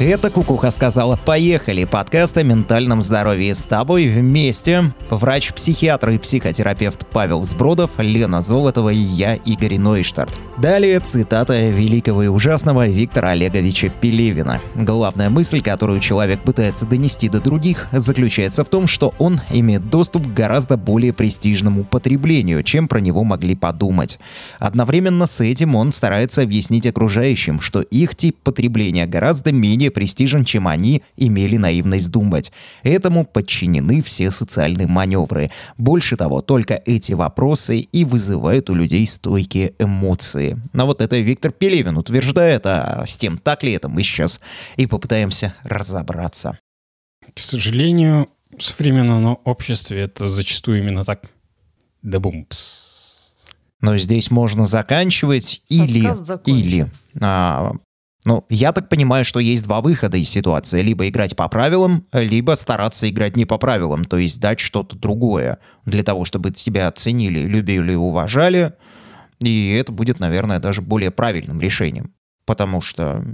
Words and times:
Это 0.00 0.28
Кукуха 0.28 0.72
сказала 0.72 1.16
«Поехали» 1.16 1.84
подкаст 1.84 2.36
о 2.36 2.42
ментальном 2.42 3.00
здоровье 3.00 3.54
с 3.54 3.64
тобой 3.64 4.08
вместе. 4.08 4.92
Врач-психиатр 5.08 6.08
и 6.10 6.18
психотерапевт 6.18 7.06
Павел 7.06 7.38
Взбродов, 7.38 7.92
Лена 7.98 8.42
Золотова 8.42 8.90
и 8.90 8.96
я, 8.96 9.36
Игорь 9.36 9.78
Нойштарт. 9.78 10.36
Далее 10.58 10.98
цитата 10.98 11.68
великого 11.68 12.24
и 12.24 12.26
ужасного 12.26 12.88
Виктора 12.88 13.30
Олеговича 13.30 13.88
Пелевина. 13.88 14.60
Главная 14.74 15.30
мысль, 15.30 15.60
которую 15.60 16.00
человек 16.00 16.42
пытается 16.42 16.86
донести 16.86 17.28
до 17.28 17.40
других, 17.40 17.86
заключается 17.92 18.64
в 18.64 18.68
том, 18.68 18.88
что 18.88 19.14
он 19.18 19.40
имеет 19.50 19.90
доступ 19.90 20.26
к 20.26 20.32
гораздо 20.32 20.76
более 20.76 21.12
престижному 21.12 21.84
потреблению, 21.84 22.64
чем 22.64 22.88
про 22.88 23.00
него 23.00 23.22
могли 23.22 23.54
подумать. 23.54 24.18
Одновременно 24.58 25.26
с 25.26 25.40
этим 25.40 25.76
он 25.76 25.92
старается 25.92 26.42
объяснить 26.42 26.86
окружающим, 26.86 27.60
что 27.60 27.80
их 27.80 28.16
тип 28.16 28.36
потребления 28.42 29.06
гораздо 29.06 29.52
менее 29.52 29.83
престижен, 29.90 30.44
чем 30.44 30.68
они 30.68 31.02
имели 31.16 31.56
наивность 31.56 32.10
думать. 32.10 32.52
Этому 32.82 33.24
подчинены 33.24 34.02
все 34.02 34.30
социальные 34.30 34.86
маневры. 34.86 35.50
Больше 35.78 36.16
того, 36.16 36.40
только 36.40 36.82
эти 36.86 37.12
вопросы 37.12 37.78
и 37.80 38.04
вызывают 38.04 38.70
у 38.70 38.74
людей 38.74 39.06
стойкие 39.06 39.74
эмоции. 39.78 40.60
Но 40.72 40.86
вот 40.86 41.00
это 41.00 41.18
Виктор 41.18 41.52
Пелевин 41.52 41.96
утверждает, 41.96 42.66
а 42.66 43.04
с 43.06 43.16
тем 43.16 43.38
так 43.38 43.62
ли 43.62 43.72
это 43.72 43.88
мы 43.88 44.02
сейчас 44.02 44.40
и 44.76 44.86
попытаемся 44.86 45.54
разобраться. 45.64 46.58
К 47.34 47.38
сожалению, 47.38 48.28
в 48.56 48.62
современном 48.62 49.38
обществе 49.44 50.02
это 50.02 50.26
зачастую 50.26 50.78
именно 50.78 51.04
так. 51.04 51.24
Да 52.02 52.20
бумпс. 52.20 52.94
Но 53.80 53.96
здесь 53.98 54.30
можно 54.30 54.66
заканчивать 54.66 55.62
или... 55.68 56.10
Закончен. 56.12 56.56
Или. 56.56 56.90
А, 57.20 57.72
ну, 58.24 58.46
я 58.48 58.72
так 58.72 58.88
понимаю, 58.88 59.24
что 59.24 59.38
есть 59.38 59.64
два 59.64 59.82
выхода 59.82 60.16
из 60.16 60.30
ситуации. 60.30 60.80
Либо 60.80 61.06
играть 61.08 61.36
по 61.36 61.46
правилам, 61.48 62.06
либо 62.12 62.52
стараться 62.52 63.08
играть 63.08 63.36
не 63.36 63.44
по 63.44 63.58
правилам, 63.58 64.04
то 64.06 64.16
есть 64.16 64.40
дать 64.40 64.60
что-то 64.60 64.96
другое 64.96 65.58
для 65.84 66.02
того, 66.02 66.24
чтобы 66.24 66.50
тебя 66.50 66.88
оценили, 66.88 67.40
любили 67.40 67.94
уважали. 67.94 68.74
И 69.40 69.76
это 69.78 69.92
будет, 69.92 70.20
наверное, 70.20 70.58
даже 70.58 70.80
более 70.80 71.10
правильным 71.10 71.60
решением. 71.60 72.14
Потому 72.46 72.80
что... 72.80 73.24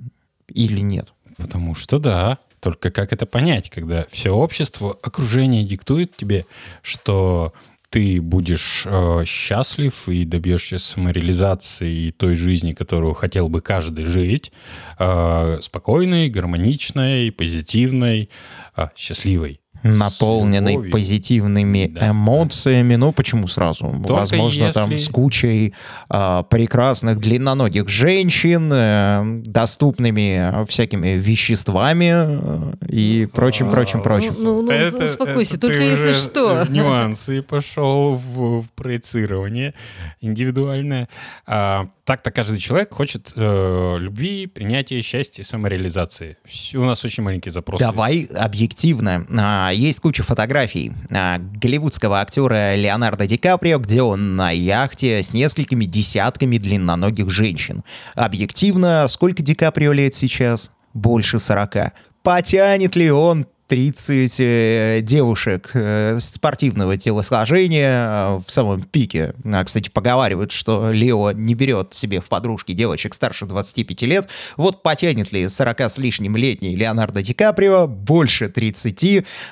Или 0.49 0.81
нет. 0.81 1.13
Потому 1.37 1.77
что 1.77 2.01
да. 2.01 2.39
Только 2.59 2.91
как 2.91 3.13
это 3.13 3.27
понять, 3.27 3.71
когда 3.71 4.05
все 4.11 4.31
общество, 4.31 4.99
окружение 5.03 5.65
диктует 5.65 6.17
тебе, 6.17 6.47
что 6.83 7.55
ты 7.91 8.21
будешь 8.21 8.85
э, 8.87 9.25
счастлив 9.27 10.09
и 10.09 10.25
добьешься 10.25 10.79
самореализации 10.79 12.07
и 12.07 12.13
той 12.13 12.37
жизни, 12.37 12.73
которую 12.73 13.15
хотел 13.15 13.49
бы 13.49 13.61
каждый 13.61 14.05
жить, 14.05 14.53
э, 14.99 15.59
спокойной, 15.61 16.29
гармоничной, 16.29 17.33
позитивной, 17.33 18.31
э, 18.77 18.87
счастливой. 18.97 19.60
Наполненный 19.83 20.73
любовью. 20.73 20.93
позитивными 20.93 21.87
Да. 21.95 22.11
эмоциями. 22.11 22.97
Ну, 22.97 23.13
почему 23.13 23.47
сразу? 23.47 23.87
Возможно, 23.89 24.73
там 24.73 24.91
если- 24.91 25.05
с 25.05 25.09
кучей 25.09 25.75
а, 26.09 26.43
прекрасных 26.45 27.19
длинноногих 27.19 27.89
женщин, 27.89 28.71
э, 28.73 29.41
доступными 29.45 30.65
всякими 30.67 31.09
веществами 31.17 32.11
э, 32.13 32.73
и 32.89 33.29
прочим, 33.33 33.71
прочим, 33.71 34.03
прочим. 34.03 34.33
Ну, 34.41 34.63
ну, 34.63 34.71
ну, 34.93 35.05
успокойся, 35.07 35.57
это 35.57 35.67
только 35.69 35.79
ты 35.79 35.85
если 35.85 36.11
уже 36.11 36.15
что. 36.21 36.65
В 36.65 36.71
нюансы 36.71 37.43
пошел 37.49 38.15
в, 38.17 38.63
в 38.63 38.71
проецирование 38.75 39.75
индивидуальное. 40.21 41.09
А, 41.47 41.89
так-то 42.11 42.33
каждый 42.33 42.59
человек 42.59 42.93
хочет 42.93 43.33
э, 43.37 43.97
любви, 44.01 44.49
принятия, 44.49 45.01
счастья, 45.01 45.45
самореализации. 45.45 46.37
У 46.75 46.85
нас 46.85 47.05
очень 47.05 47.23
маленький 47.23 47.51
запрос. 47.51 47.79
Давай 47.79 48.25
объективно. 48.37 49.25
А, 49.39 49.71
Есть 49.73 50.01
куча 50.01 50.25
фотографий 50.25 50.91
а, 51.13 51.39
голливудского 51.39 52.21
актера 52.21 52.75
Леонардо 52.75 53.29
Ди 53.29 53.37
Каприо, 53.37 53.79
где 53.79 54.03
он 54.03 54.35
на 54.35 54.51
яхте 54.51 55.23
с 55.23 55.33
несколькими 55.33 55.85
десятками 55.85 56.59
длинноногих 56.59 57.31
женщин. 57.31 57.85
Объективно, 58.17 59.07
сколько 59.07 59.41
Ди 59.45 59.55
Каприо 59.55 59.93
лет 59.93 60.13
сейчас? 60.13 60.73
Больше 60.93 61.39
40. 61.39 61.93
Потянет 62.25 62.97
ли 62.97 63.13
он 63.13 63.47
30 63.71 64.41
э, 64.41 64.99
девушек 65.01 65.71
э, 65.75 66.19
спортивного 66.19 66.97
телосложения 66.97 68.09
э, 68.11 68.41
в 68.45 68.51
самом 68.51 68.83
пике. 68.83 69.33
А, 69.45 69.63
кстати, 69.63 69.89
поговаривают, 69.89 70.51
что 70.51 70.91
Лео 70.91 71.31
не 71.31 71.55
берет 71.55 71.95
себе 71.95 72.21
в 72.21 72.29
подружки 72.29 72.73
девочек 72.73 73.15
старше 73.15 73.47
25 73.47 74.03
лет. 74.03 74.29
Вот 74.57 74.83
потянет 74.83 75.31
ли 75.31 75.49
40 75.49 75.83
с 75.83 75.99
лишним 75.99 76.37
летний 76.37 76.75
Леонардо 76.75 77.23
Ди 77.23 77.33
Каприо 77.33 77.87
больше 77.87 78.49
30 78.49 79.05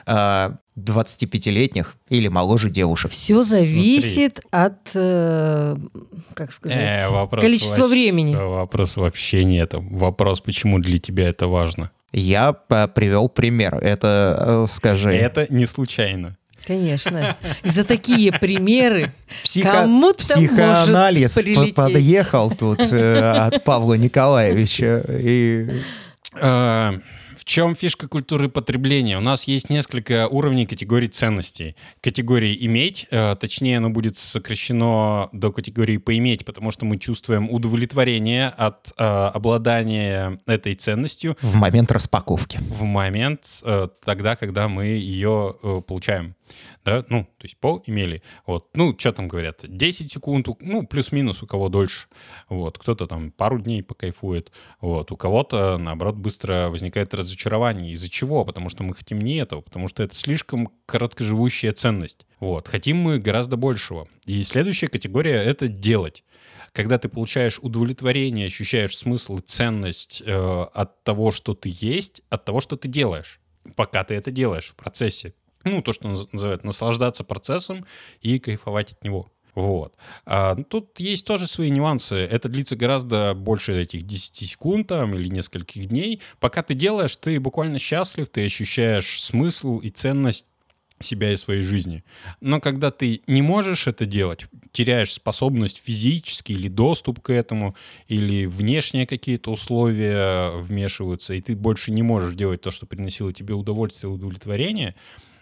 э, 0.06 0.50
25-летних 0.76 1.94
или 2.08 2.26
моложе 2.26 2.70
девушек? 2.70 3.12
Все 3.12 3.40
зависит 3.42 4.40
от, 4.50 4.78
э, 4.96 5.76
как 6.34 6.52
сказать, 6.52 6.76
Э, 7.08 7.26
количества 7.40 7.82
вообще- 7.82 7.88
времени. 7.88 8.34
Вопрос 8.34 8.96
вообще 8.96 9.44
нет. 9.44 9.74
Вопрос, 9.74 10.40
почему 10.40 10.80
для 10.80 10.98
тебя 10.98 11.28
это 11.28 11.46
важно. 11.46 11.92
Я 12.12 12.52
привел 12.52 13.28
пример. 13.28 13.76
Это, 13.76 14.64
э, 14.64 14.66
скажи... 14.68 15.12
Это 15.12 15.46
не 15.50 15.66
случайно. 15.66 16.36
Конечно. 16.66 17.36
За 17.64 17.84
такие 17.84 18.30
примеры 18.32 19.12
Психо- 19.42 19.72
кому-то 19.72 20.18
психоанализ 20.18 21.36
может 21.54 21.74
подъехал 21.74 22.50
тут 22.50 22.80
э, 22.92 23.18
от 23.18 23.64
Павла 23.64 23.94
Николаевича. 23.94 25.04
И 25.08 25.82
Э, 26.34 26.92
чем 27.48 27.74
фишка 27.74 28.08
культуры 28.08 28.50
потребления? 28.50 29.16
У 29.16 29.22
нас 29.22 29.44
есть 29.44 29.70
несколько 29.70 30.28
уровней 30.28 30.66
категорий 30.66 31.08
ценностей. 31.08 31.76
Категории 32.02 32.54
«иметь», 32.66 33.06
э, 33.10 33.36
точнее, 33.40 33.78
оно 33.78 33.88
будет 33.88 34.18
сокращено 34.18 35.30
до 35.32 35.50
категории 35.50 35.96
«поиметь», 35.96 36.44
потому 36.44 36.70
что 36.70 36.84
мы 36.84 36.98
чувствуем 36.98 37.50
удовлетворение 37.50 38.48
от 38.48 38.92
э, 38.98 39.02
обладания 39.02 40.38
этой 40.46 40.74
ценностью 40.74 41.38
в 41.40 41.54
момент 41.54 41.90
распаковки. 41.90 42.58
в 42.58 42.82
момент 42.82 43.62
э, 43.64 43.88
тогда, 44.04 44.36
когда 44.36 44.68
мы 44.68 44.84
ее 44.84 45.56
э, 45.62 45.80
получаем. 45.86 46.34
Да, 46.84 47.04
ну, 47.08 47.24
то 47.24 47.44
есть 47.44 47.58
поимели. 47.58 48.22
Вот, 48.46 48.76
ну, 48.76 48.94
что 48.98 49.12
там 49.12 49.28
говорят, 49.28 49.60
10 49.62 50.10
секунд, 50.10 50.48
ну, 50.60 50.86
плюс-минус, 50.86 51.42
у 51.42 51.46
кого 51.46 51.68
дольше. 51.68 52.06
Вот, 52.48 52.78
кто-то 52.78 53.06
там 53.06 53.30
пару 53.30 53.60
дней 53.60 53.82
покайфует. 53.82 54.52
Вот, 54.80 55.10
у 55.12 55.16
кого-то, 55.16 55.78
наоборот, 55.78 56.16
быстро 56.16 56.68
возникает 56.68 57.14
разочарование. 57.14 57.92
Из-за 57.92 58.08
чего? 58.08 58.44
Потому 58.44 58.68
что 58.68 58.82
мы 58.82 58.94
хотим 58.94 59.20
не 59.20 59.36
этого, 59.36 59.60
потому 59.60 59.88
что 59.88 60.02
это 60.02 60.14
слишком 60.14 60.70
короткоживущая 60.86 61.72
ценность. 61.72 62.26
Вот, 62.40 62.68
хотим 62.68 62.98
мы 62.98 63.18
гораздо 63.18 63.56
большего. 63.56 64.08
И 64.26 64.42
следующая 64.42 64.88
категория— 64.88 65.42
это 65.44 65.68
делать 65.68 66.24
когда 66.72 66.98
ты 66.98 67.08
получаешь 67.08 67.58
удовлетворение, 67.60 68.46
ощущаешь 68.46 68.96
смысл 68.96 69.38
и 69.38 69.40
ценность 69.40 70.22
э, 70.24 70.64
от 70.74 71.02
того, 71.02 71.32
что 71.32 71.54
ты 71.54 71.72
есть, 71.74 72.22
от 72.30 72.44
того, 72.44 72.60
что 72.60 72.76
ты 72.76 72.88
делаешь, 72.88 73.40
пока 73.76 74.04
ты 74.04 74.14
это 74.14 74.30
делаешь 74.30 74.68
в 74.68 74.76
процессе. 74.76 75.34
Ну, 75.64 75.82
то, 75.82 75.92
что 75.92 76.08
наз- 76.08 76.28
называют 76.32 76.64
наслаждаться 76.64 77.24
процессом 77.24 77.86
и 78.20 78.38
кайфовать 78.38 78.92
от 78.92 79.04
него. 79.04 79.30
Вот. 79.54 79.94
А, 80.24 80.54
ну, 80.54 80.62
тут 80.62 81.00
есть 81.00 81.24
тоже 81.24 81.48
свои 81.48 81.70
нюансы. 81.70 82.14
Это 82.14 82.48
длится 82.48 82.76
гораздо 82.76 83.34
больше 83.34 83.80
этих 83.80 84.04
10 84.04 84.36
секунд 84.48 84.86
там, 84.86 85.16
или 85.16 85.28
нескольких 85.28 85.86
дней. 85.86 86.20
Пока 86.38 86.62
ты 86.62 86.74
делаешь, 86.74 87.16
ты 87.16 87.40
буквально 87.40 87.80
счастлив, 87.80 88.28
ты 88.28 88.44
ощущаешь 88.44 89.20
смысл 89.20 89.78
и 89.78 89.88
ценность 89.88 90.44
себя 91.00 91.32
и 91.32 91.36
своей 91.36 91.62
жизни. 91.62 92.04
Но 92.40 92.60
когда 92.60 92.90
ты 92.90 93.22
не 93.26 93.42
можешь 93.42 93.86
это 93.86 94.06
делать, 94.06 94.46
теряешь 94.72 95.12
способность 95.12 95.82
физически 95.84 96.52
или 96.52 96.68
доступ 96.68 97.20
к 97.20 97.30
этому, 97.30 97.76
или 98.08 98.46
внешние 98.46 99.06
какие-то 99.06 99.50
условия 99.50 100.50
вмешиваются, 100.60 101.34
и 101.34 101.40
ты 101.40 101.56
больше 101.56 101.90
не 101.90 102.02
можешь 102.02 102.34
делать 102.34 102.60
то, 102.60 102.70
что 102.70 102.86
приносило 102.86 103.32
тебе 103.32 103.54
удовольствие 103.54 104.10
и 104.10 104.14
удовлетворение, 104.14 104.94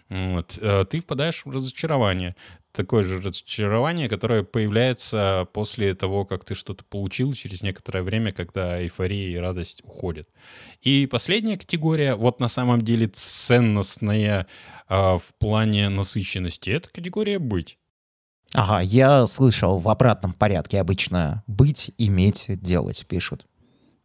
вот, 0.09 0.57
э, 0.61 0.85
ты 0.89 0.99
впадаешь 0.99 1.41
в 1.45 1.49
разочарование. 1.49 2.35
такое 2.71 3.01
же 3.01 3.19
разочарование, 3.19 4.07
которое 4.07 4.43
появляется 4.43 5.47
после 5.51 5.95
того, 5.95 6.25
как 6.25 6.45
ты 6.45 6.53
что-то 6.53 6.83
получил 6.83 7.33
через 7.33 7.63
некоторое 7.63 8.03
время, 8.03 8.31
когда 8.31 8.79
эйфория 8.79 9.29
и 9.29 9.35
радость 9.35 9.81
уходят. 9.83 10.29
И 10.81 11.07
последняя 11.07 11.57
категория, 11.57 12.13
вот 12.13 12.39
на 12.39 12.47
самом 12.47 12.81
деле 12.81 13.07
ценностная 13.07 14.45
а, 14.87 15.17
в 15.17 15.33
плане 15.39 15.89
насыщенности, 15.89 16.69
это 16.69 16.89
категория 16.89 17.39
«быть». 17.39 17.79
Ага, 18.53 18.81
я 18.81 19.25
слышал 19.25 19.79
в 19.79 19.89
обратном 19.89 20.33
порядке 20.33 20.79
обычно 20.79 21.43
«быть», 21.47 21.91
«иметь», 21.97 22.45
«делать» 22.61 23.05
пишут. 23.07 23.47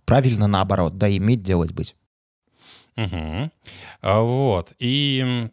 Правильно 0.05 0.47
наоборот, 0.47 0.97
да, 0.99 1.15
иметь, 1.15 1.43
делать, 1.43 1.73
быть. 1.73 1.95
Угу. 2.97 3.51
Вот. 4.03 4.73
И 4.79 5.51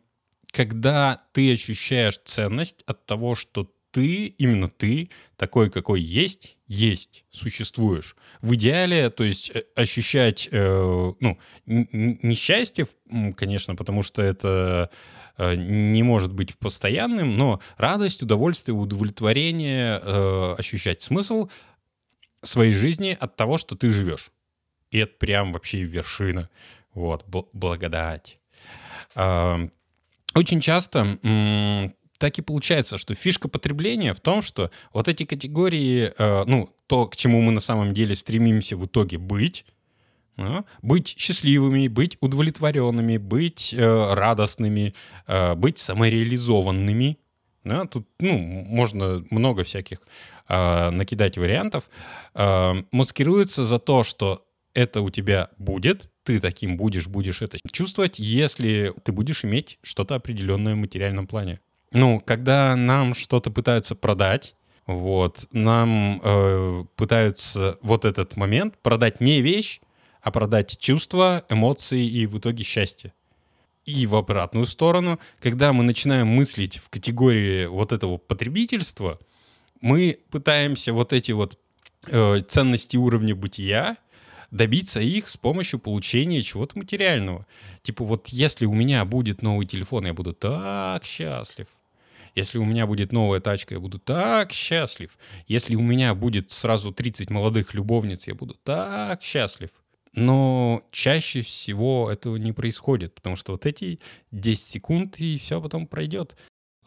когда 0.52 1.22
ты 1.34 1.54
ощущаешь 1.54 2.20
ценность 2.24 2.84
от 2.86 3.06
того, 3.06 3.36
что 3.36 3.72
ты, 3.92 4.28
именно 4.28 4.70
ты, 4.70 5.10
такой, 5.36 5.72
какой 5.72 6.02
есть, 6.02 6.58
есть, 6.68 7.24
существуешь. 7.32 8.16
В 8.42 8.54
идеале, 8.54 9.10
то 9.10 9.24
есть 9.24 9.52
э, 9.54 9.64
ощущать, 9.76 10.48
э, 10.52 11.12
ну, 11.20 11.40
н- 11.66 11.88
н- 11.92 12.20
не 12.22 12.36
счастье, 12.36 12.86
м, 13.10 13.34
конечно, 13.34 13.76
потому 13.76 14.04
что 14.04 14.22
это 14.22 14.92
э, 15.38 15.56
не 15.56 16.04
может 16.04 16.34
быть 16.34 16.56
постоянным, 16.58 17.36
но 17.38 17.62
радость, 17.78 18.22
удовольствие, 18.22 18.76
удовлетворение, 18.76 20.00
э, 20.04 20.56
ощущать 20.60 21.02
смысл 21.02 21.50
своей 22.44 22.72
жизни 22.72 23.18
от 23.20 23.36
того, 23.36 23.58
что 23.58 23.76
ты 23.76 23.90
живешь. 23.90 24.32
И 24.92 25.00
это 25.00 25.14
прям 25.18 25.52
вообще 25.52 25.82
вершина. 25.84 26.50
Вот, 26.94 27.26
бл- 27.28 27.50
благодать. 27.54 28.38
Очень 30.36 30.62
часто 30.62 31.20
так 32.20 32.38
и 32.38 32.42
получается, 32.42 32.98
что 32.98 33.16
фишка 33.16 33.48
потребления 33.48 34.14
в 34.14 34.20
том, 34.20 34.42
что 34.42 34.72
вот 34.94 35.08
эти 35.08 35.24
категории, 35.24 36.12
э, 36.18 36.44
ну, 36.46 36.70
то, 36.86 37.08
к 37.08 37.16
чему 37.16 37.42
мы 37.42 37.54
на 37.54 37.62
самом 37.62 37.94
деле 37.94 38.14
стремимся 38.14 38.76
в 38.76 38.86
итоге 38.86 39.18
быть, 39.18 39.66
быть 40.82 41.16
счастливыми, 41.18 41.88
быть 41.88 42.18
удовлетворенными, 42.22 43.18
быть 43.18 43.74
э, 43.74 44.14
радостными, 44.14 44.94
э, 45.28 45.56
быть 45.56 45.78
самореализованными. 45.78 47.18
Да, 47.64 47.86
тут, 47.86 48.08
ну, 48.20 48.38
можно 48.38 49.24
много 49.32 49.64
всяких 49.64 50.00
э, 50.48 50.90
накидать 50.92 51.38
вариантов. 51.38 51.90
Э, 52.36 52.74
маскируется 52.92 53.64
за 53.64 53.80
то, 53.80 54.04
что 54.04 54.46
это 54.74 55.02
у 55.02 55.10
тебя 55.10 55.50
будет, 55.58 56.10
ты 56.30 56.40
таким 56.40 56.78
будешь, 56.78 57.08
будешь 57.08 57.42
это 57.42 57.58
чувствовать, 57.72 58.20
если 58.20 58.94
ты 59.04 59.12
будешь 59.12 59.44
иметь 59.44 59.80
что-то 59.82 60.14
определенное 60.14 60.76
в 60.76 60.78
материальном 60.78 61.26
плане. 61.26 61.60
Ну, 61.92 62.22
когда 62.24 62.76
нам 62.76 63.16
что-то 63.16 63.50
пытаются 63.50 63.96
продать, 63.96 64.54
вот, 64.86 65.48
нам 65.52 66.22
э, 66.24 66.86
пытаются 66.96 67.80
вот 67.82 68.06
этот 68.06 68.38
момент 68.38 68.78
продать 68.84 69.22
не 69.22 69.42
вещь, 69.42 69.82
а 70.22 70.30
продать 70.30 70.78
чувства, 70.78 71.44
эмоции 71.50 72.06
и 72.06 72.28
в 72.28 72.38
итоге 72.38 72.64
счастье. 72.64 73.12
И 73.86 74.06
в 74.06 74.14
обратную 74.16 74.68
сторону, 74.68 75.20
когда 75.40 75.74
мы 75.74 75.84
начинаем 75.84 76.28
мыслить 76.28 76.78
в 76.78 76.90
категории 76.90 77.66
вот 77.66 77.92
этого 77.92 78.18
потребительства, 78.18 79.18
мы 79.82 80.20
пытаемся 80.30 80.94
вот 80.94 81.12
эти 81.12 81.32
вот 81.32 81.58
э, 82.06 82.42
ценности 82.48 82.98
уровня 82.98 83.36
бытия 83.36 83.98
добиться 84.52 85.00
их 85.00 85.28
с 85.30 85.38
помощью 85.38 85.80
получения 85.80 86.42
чего-то 86.42 86.78
материального. 86.78 87.46
Типа 87.82 88.04
вот 88.04 88.30
если 88.30 88.66
у 88.66 88.74
меня 88.74 89.04
будет 89.06 89.42
новый 89.42 89.66
телефон, 89.66 90.06
я 90.06 90.14
буду 90.14 90.34
так 90.34 91.04
счастлив. 91.04 91.68
Если 92.36 92.58
у 92.58 92.66
меня 92.66 92.86
будет 92.86 93.12
новая 93.12 93.40
тачка, 93.40 93.76
я 93.76 93.80
буду 93.80 94.00
так 94.00 94.52
счастлив. 94.52 95.18
Если 95.48 95.76
у 95.76 95.82
меня 95.82 96.14
будет 96.14 96.52
сразу 96.52 96.92
30 96.92 97.30
молодых 97.30 97.74
любовниц, 97.74 98.28
я 98.28 98.36
буду 98.36 98.56
так 98.64 99.24
счастлив. 99.24 99.72
Но 100.14 100.84
чаще 100.92 101.42
всего 101.42 102.10
этого 102.12 102.38
не 102.38 102.52
происходит, 102.52 103.14
потому 103.14 103.36
что 103.36 103.52
вот 103.54 103.66
эти 103.66 104.00
10 104.32 104.64
секунд, 104.64 105.20
и 105.20 105.38
все 105.38 105.62
потом 105.62 105.86
пройдет. 105.88 106.36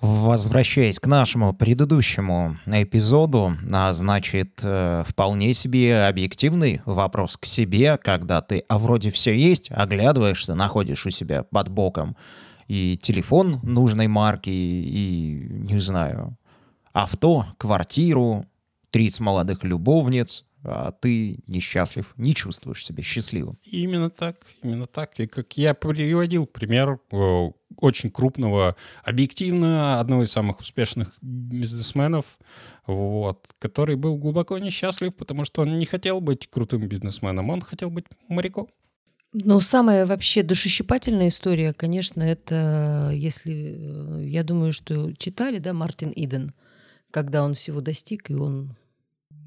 Возвращаясь 0.02 0.98
к 0.98 1.06
нашему 1.06 1.54
предыдущему 1.54 2.58
эпизоду, 2.66 3.54
а, 3.72 3.92
значит, 3.92 4.58
э, 4.60 5.04
вполне 5.06 5.54
себе 5.54 6.06
объективный 6.06 6.80
вопрос 6.86 7.36
к 7.36 7.46
себе, 7.46 7.96
когда 7.98 8.42
ты, 8.42 8.64
а 8.68 8.80
вроде 8.80 9.12
все 9.12 9.32
есть, 9.32 9.70
оглядываешься, 9.70 10.56
находишь 10.56 11.06
у 11.06 11.10
себя 11.10 11.44
под 11.44 11.68
боком 11.68 12.16
и 12.66 12.98
телефон 13.00 13.60
нужной 13.62 14.08
марки, 14.08 14.50
и, 14.50 15.46
не 15.70 15.78
знаю, 15.78 16.36
авто, 16.92 17.46
квартиру, 17.56 18.46
30 18.90 19.20
молодых 19.20 19.62
любовниц, 19.62 20.44
ты 21.00 21.38
несчастлив, 21.46 22.12
не 22.16 22.34
чувствуешь 22.34 22.84
себя 22.84 23.02
счастливым. 23.02 23.58
Именно 23.64 24.10
так, 24.10 24.36
именно 24.62 24.86
так. 24.86 25.18
И 25.18 25.26
как 25.26 25.56
я 25.56 25.74
приводил 25.74 26.46
пример 26.46 27.00
э, 27.10 27.50
очень 27.78 28.10
крупного, 28.10 28.76
объективно 29.02 29.98
одного 29.98 30.22
из 30.22 30.30
самых 30.30 30.60
успешных 30.60 31.16
бизнесменов, 31.20 32.38
вот, 32.86 33.48
который 33.58 33.96
был 33.96 34.16
глубоко 34.16 34.58
несчастлив, 34.58 35.14
потому 35.14 35.44
что 35.44 35.62
он 35.62 35.78
не 35.78 35.84
хотел 35.84 36.20
быть 36.20 36.48
крутым 36.48 36.86
бизнесменом, 36.88 37.50
он 37.50 37.60
хотел 37.60 37.90
быть 37.90 38.06
моряком. 38.28 38.68
Ну, 39.32 39.60
самая 39.60 40.04
вообще 40.04 40.42
душещипательная 40.42 41.28
история, 41.28 41.72
конечно, 41.72 42.22
это, 42.22 43.10
если, 43.14 43.76
э, 43.78 44.24
я 44.26 44.44
думаю, 44.44 44.72
что 44.72 45.12
читали, 45.14 45.58
да, 45.58 45.72
Мартин 45.72 46.12
Иден, 46.14 46.52
когда 47.10 47.42
он 47.42 47.54
всего 47.54 47.80
достиг, 47.80 48.30
и 48.30 48.34
он 48.34 48.76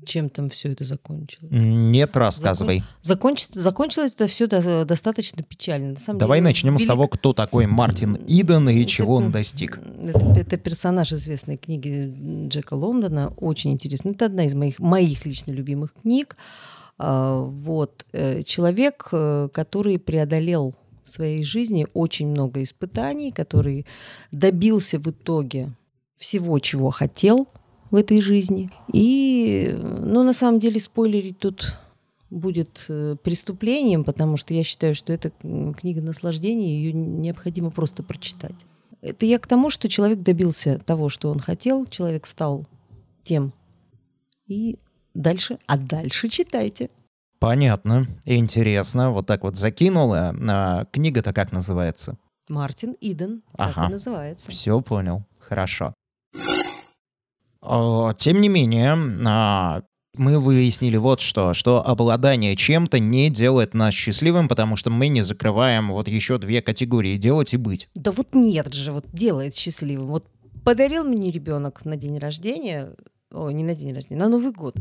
чем 0.06 0.30
там 0.30 0.50
все 0.50 0.72
это 0.72 0.84
закончилось. 0.84 1.52
Нет, 1.52 2.16
рассказывай. 2.16 2.84
Закончилось, 3.02 3.56
закончилось 3.56 4.13
это 4.16 4.28
все 4.28 4.48
достаточно 4.86 5.44
печально. 5.44 5.92
На 5.92 5.98
самом 5.98 6.19
Давай 6.19 6.40
деле, 6.40 6.50
начнем 6.50 6.78
с 6.78 6.81
велик- 6.81 6.88
того, 6.88 7.07
кто 7.07 7.34
такой 7.34 7.66
Мартин 7.68 8.18
Иден 8.28 8.69
и 8.69 8.81
Это- 8.81 8.90
чего 8.90 9.16
он 9.16 9.31
достиг. 9.31 9.80
Это, 10.04 10.19
это 10.40 10.57
персонаж 10.57 11.12
известной 11.13 11.57
книги 11.57 12.48
Джека 12.48 12.75
Лондона, 12.75 13.34
очень 13.38 13.72
интересно. 13.72 14.12
Это 14.12 14.25
одна 14.28 14.46
из 14.46 14.54
моих, 14.54 14.80
моих 14.80 15.25
лично 15.25 15.52
любимых 15.52 15.94
книг. 16.02 16.38
А, 16.98 17.40
Вот. 17.42 18.06
э, 18.13 18.44
Человек, 18.44 19.10
э, 19.12 19.50
который 19.51 20.00
преодолел 20.00 20.75
в 21.04 21.10
своей 21.10 21.44
жизни 21.44 21.86
очень 21.94 22.28
много 22.28 22.63
испытаний, 22.63 23.31
который 23.31 23.86
добился 24.31 24.98
в 24.98 25.08
итоге 25.10 25.74
всего, 26.18 26.58
чего 26.60 26.90
хотел 26.92 27.48
в 27.95 27.97
этой 27.97 28.21
жизни. 28.21 28.69
И, 28.92 29.74
ну, 29.81 30.24
на 30.24 30.33
самом 30.33 30.59
деле, 30.59 30.81
спойлерить 30.81 31.39
тут 31.39 31.77
будет 32.30 32.86
э, 32.89 33.15
преступлением, 33.24 34.03
потому 34.03 34.36
что 34.36 34.53
я 34.53 34.63
считаю, 34.63 34.95
что 34.95 35.13
это 35.13 35.31
книга 35.80 36.01
наслаждения, 36.01 36.75
ее 36.77 36.92
необходимо 36.92 37.71
просто 37.71 38.03
прочитать. 38.03 38.56
Это 39.01 39.25
я 39.25 39.39
к 39.39 39.47
тому, 39.47 39.69
что 39.69 39.88
человек 39.88 40.19
добился 40.19 40.77
того, 40.80 41.07
что 41.07 41.31
он 41.31 41.39
хотел, 41.39 41.86
человек 41.86 42.27
стал 42.27 42.67
тем. 43.24 43.53
И 44.48 44.77
дальше, 45.13 45.58
а 45.65 45.77
дальше 45.77 46.27
читайте. 46.27 46.89
Понятно, 47.39 48.08
интересно. 48.25 49.12
Вот 49.12 49.25
так 49.25 49.43
вот 49.43 49.55
закинула. 49.55 50.36
А 50.50 50.84
книга-то 50.91 51.31
как 51.31 51.53
называется? 51.53 52.17
Мартин 52.50 52.98
Иден, 53.00 53.41
так 53.55 53.77
Ага. 53.77 53.88
и 53.88 53.91
называется. 53.91 54.51
Все 54.51 54.81
понял. 54.81 55.24
Хорошо. 55.39 55.93
О, 57.65 58.13
Тем 58.13 58.41
не 58.41 58.50
менее, 58.50 58.95
а, 59.25 59.81
мы 60.17 60.39
выяснили 60.39 60.98
вот 60.98 61.22
что, 61.22 61.53
что 61.53 61.86
обладание 61.86 62.55
чем-то 62.55 63.00
не 63.00 63.29
делает 63.29 63.74
нас 63.74 63.93
счастливым, 63.93 64.48
потому 64.48 64.75
что 64.75 64.89
мы 64.89 65.07
не 65.07 65.22
закрываем 65.22 65.91
вот 65.91 66.07
еще 66.07 66.38
две 66.38 66.62
категории 66.62 67.17
делать 67.17 67.53
и 67.53 67.57
быть. 67.57 67.89
Да 67.95 68.12
вот 68.12 68.34
нет 68.34 68.74
же, 68.74 68.91
вот 68.91 69.05
делает 69.12 69.55
счастливым. 69.55 70.07
Вот 70.07 70.27
подарил 70.63 71.03
мне 71.03 71.31
ребенок 71.31 71.86
на 71.86 71.98
день 71.98 72.17
рождения, 72.17 72.95
ой, 73.31 73.53
не 73.53 73.63
на 73.63 73.75
день 73.75 73.93
рождения, 73.93 74.19
на 74.19 74.29
Новый 74.29 74.51
год, 74.51 74.77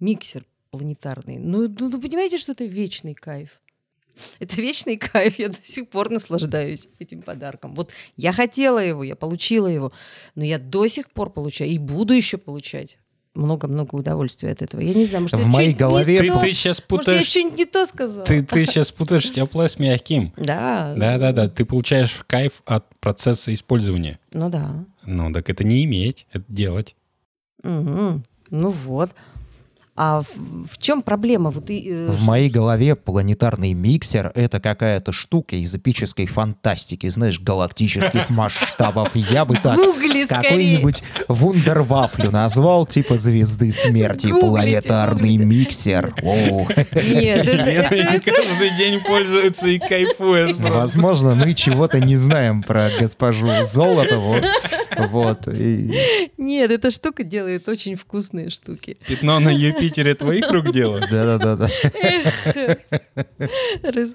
миксер 0.00 0.44
планетарный. 0.70 1.38
Ну, 1.38 1.68
ну, 1.68 1.88
ну, 1.88 2.00
понимаете, 2.00 2.38
что 2.38 2.52
это 2.52 2.64
вечный 2.64 3.14
кайф? 3.14 3.60
Это 4.38 4.60
вечный 4.60 4.96
кайф, 4.96 5.38
я 5.38 5.48
до 5.48 5.58
сих 5.64 5.88
пор 5.88 6.10
наслаждаюсь 6.10 6.88
этим 6.98 7.22
подарком. 7.22 7.74
Вот 7.74 7.90
я 8.16 8.32
хотела 8.32 8.78
его, 8.78 9.04
я 9.04 9.16
получила 9.16 9.66
его, 9.66 9.92
но 10.34 10.44
я 10.44 10.58
до 10.58 10.86
сих 10.86 11.10
пор 11.10 11.30
получаю 11.30 11.70
и 11.70 11.78
буду 11.78 12.14
еще 12.14 12.38
получать 12.38 12.98
много-много 13.34 13.94
удовольствия 13.96 14.52
от 14.52 14.62
этого. 14.62 14.80
Я 14.80 14.94
не 14.94 15.04
знаю, 15.04 15.22
может, 15.22 15.36
В 15.38 15.42
я 15.42 15.46
моей 15.46 15.74
голове 15.74 16.14
не 16.14 16.20
Ты, 16.20 16.28
то- 16.28 16.40
ты 16.40 16.52
сейчас 16.52 16.76
Может, 16.78 16.80
я 16.80 16.86
путаешь... 17.12 17.26
что-нибудь 17.26 17.58
не 17.58 17.64
то 17.66 17.84
сказала? 17.84 18.24
Ты, 18.24 18.42
ты 18.42 18.64
сейчас 18.64 18.90
путаешь 18.92 19.30
теплое 19.30 19.68
с 19.68 19.78
мягким. 19.78 20.32
Да. 20.38 20.94
Да-да-да, 20.96 21.48
ты 21.48 21.64
получаешь 21.66 22.22
кайф 22.26 22.62
от 22.64 22.86
процесса 22.98 23.52
использования. 23.52 24.18
Ну 24.32 24.48
да. 24.48 24.84
Ну, 25.04 25.30
так 25.32 25.50
это 25.50 25.64
не 25.64 25.84
иметь, 25.84 26.26
это 26.32 26.44
делать. 26.48 26.96
Мгм. 27.62 28.24
Ну 28.50 28.70
вот. 28.70 29.10
А 29.96 30.20
в, 30.20 30.74
в 30.74 30.78
чем 30.78 31.00
проблема? 31.00 31.50
Вот 31.50 31.70
и, 31.70 31.88
э, 31.88 32.08
В 32.10 32.22
моей 32.22 32.50
голове 32.50 32.96
планетарный 32.96 33.72
миксер— 33.72 34.30
это 34.34 34.60
какая-то 34.60 35.12
штука 35.12 35.56
из 35.56 35.74
эпической 35.74 36.26
фантастики, 36.26 37.08
знаешь, 37.08 37.40
галактических 37.40 38.16
масштабов. 38.28 39.16
Я 39.16 39.44
бы 39.44 39.56
так 39.56 39.78
какой-нибудь 40.28 41.02
вундервафлю 41.28 42.30
назвал, 42.30 42.86
типа 42.86 43.16
звезды 43.16 43.72
смерти, 43.72 44.32
планетарный 44.38 45.36
миксер. 45.38 46.14
Нет, 46.22 48.24
каждый 48.24 48.76
день 48.76 49.00
пользуется 49.00 49.68
и 49.68 49.78
кайфует. 49.78 50.56
Возможно, 50.56 51.34
мы 51.34 51.54
чего-то 51.54 52.00
не 52.00 52.16
знаем 52.16 52.62
про 52.62 52.90
госпожу 53.00 53.46
Золотову. 53.64 54.36
Вот. 54.96 55.46
нет, 55.46 56.70
эта 56.70 56.90
штука 56.90 57.22
делает 57.22 57.68
очень 57.68 57.96
вкусные 57.96 58.48
штуки. 58.48 58.96
Пятно 59.06 59.38
на 59.40 59.50
Юпитере 59.86 60.14
твоих 60.14 60.50
рук 60.50 60.72
дело? 60.72 61.00
Да-да-да. 61.10 61.68
Раз- 63.82 64.14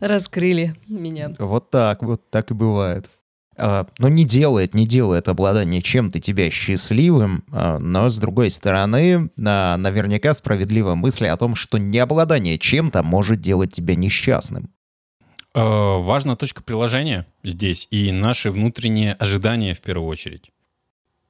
раскрыли 0.00 0.74
меня. 0.88 1.34
Вот 1.38 1.70
так, 1.70 2.02
вот 2.02 2.30
так 2.30 2.50
и 2.50 2.54
бывает. 2.54 3.10
А, 3.56 3.86
Но 3.98 4.08
не 4.08 4.24
делает, 4.24 4.74
не 4.74 4.86
делает 4.86 5.28
обладание 5.28 5.80
чем-то 5.80 6.20
тебя 6.20 6.50
счастливым, 6.50 7.44
а, 7.52 7.78
но 7.78 8.10
с 8.10 8.18
другой 8.18 8.50
стороны, 8.50 9.30
а, 9.44 9.76
наверняка 9.76 10.34
справедлива 10.34 10.94
мысль 10.94 11.26
о 11.26 11.36
том, 11.36 11.54
что 11.54 11.78
не 11.78 11.98
обладание 11.98 12.58
чем-то 12.58 13.02
может 13.02 13.40
делать 13.40 13.72
тебя 13.72 13.94
несчастным. 13.94 14.70
Э, 15.54 15.60
Важна 16.00 16.34
точка 16.34 16.62
приложения 16.64 17.26
здесь 17.44 17.86
и 17.92 18.10
наши 18.10 18.50
внутренние 18.50 19.12
ожидания 19.12 19.74
в 19.74 19.80
первую 19.80 20.08
очередь. 20.08 20.50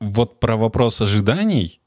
Вот 0.01 0.41
про 0.41 0.57
вопрос 0.57 1.01
ожиданий 1.03 1.81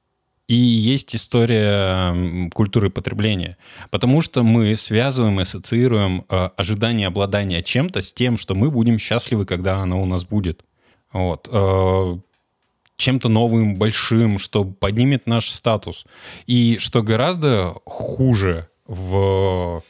и 0.48 0.56
есть 0.56 1.16
история 1.16 2.50
культуры 2.54 2.90
потребления. 2.90 3.58
Потому 3.92 4.22
что 4.22 4.44
мы 4.44 4.76
связываем, 4.76 5.40
ассоциируем 5.40 6.24
э, 6.30 6.50
ожидание 6.56 7.08
обладания 7.08 7.62
чем-то 7.62 8.02
с 8.02 8.14
тем, 8.14 8.38
что 8.38 8.56
мы 8.56 8.72
будем 8.72 8.98
счастливы, 8.98 9.46
когда 9.46 9.80
оно 9.80 10.02
у 10.02 10.06
нас 10.06 10.24
будет. 10.24 10.64
Вот. 11.12 11.50
Э, 11.52 12.18
чем-то 12.96 13.28
новым, 13.30 13.76
большим, 13.76 14.40
что 14.40 14.64
поднимет 14.64 15.28
наш 15.28 15.50
статус. 15.50 16.06
И 16.46 16.78
что 16.80 17.04
гораздо 17.04 17.76
хуже 17.86 18.70
в, 18.86 19.84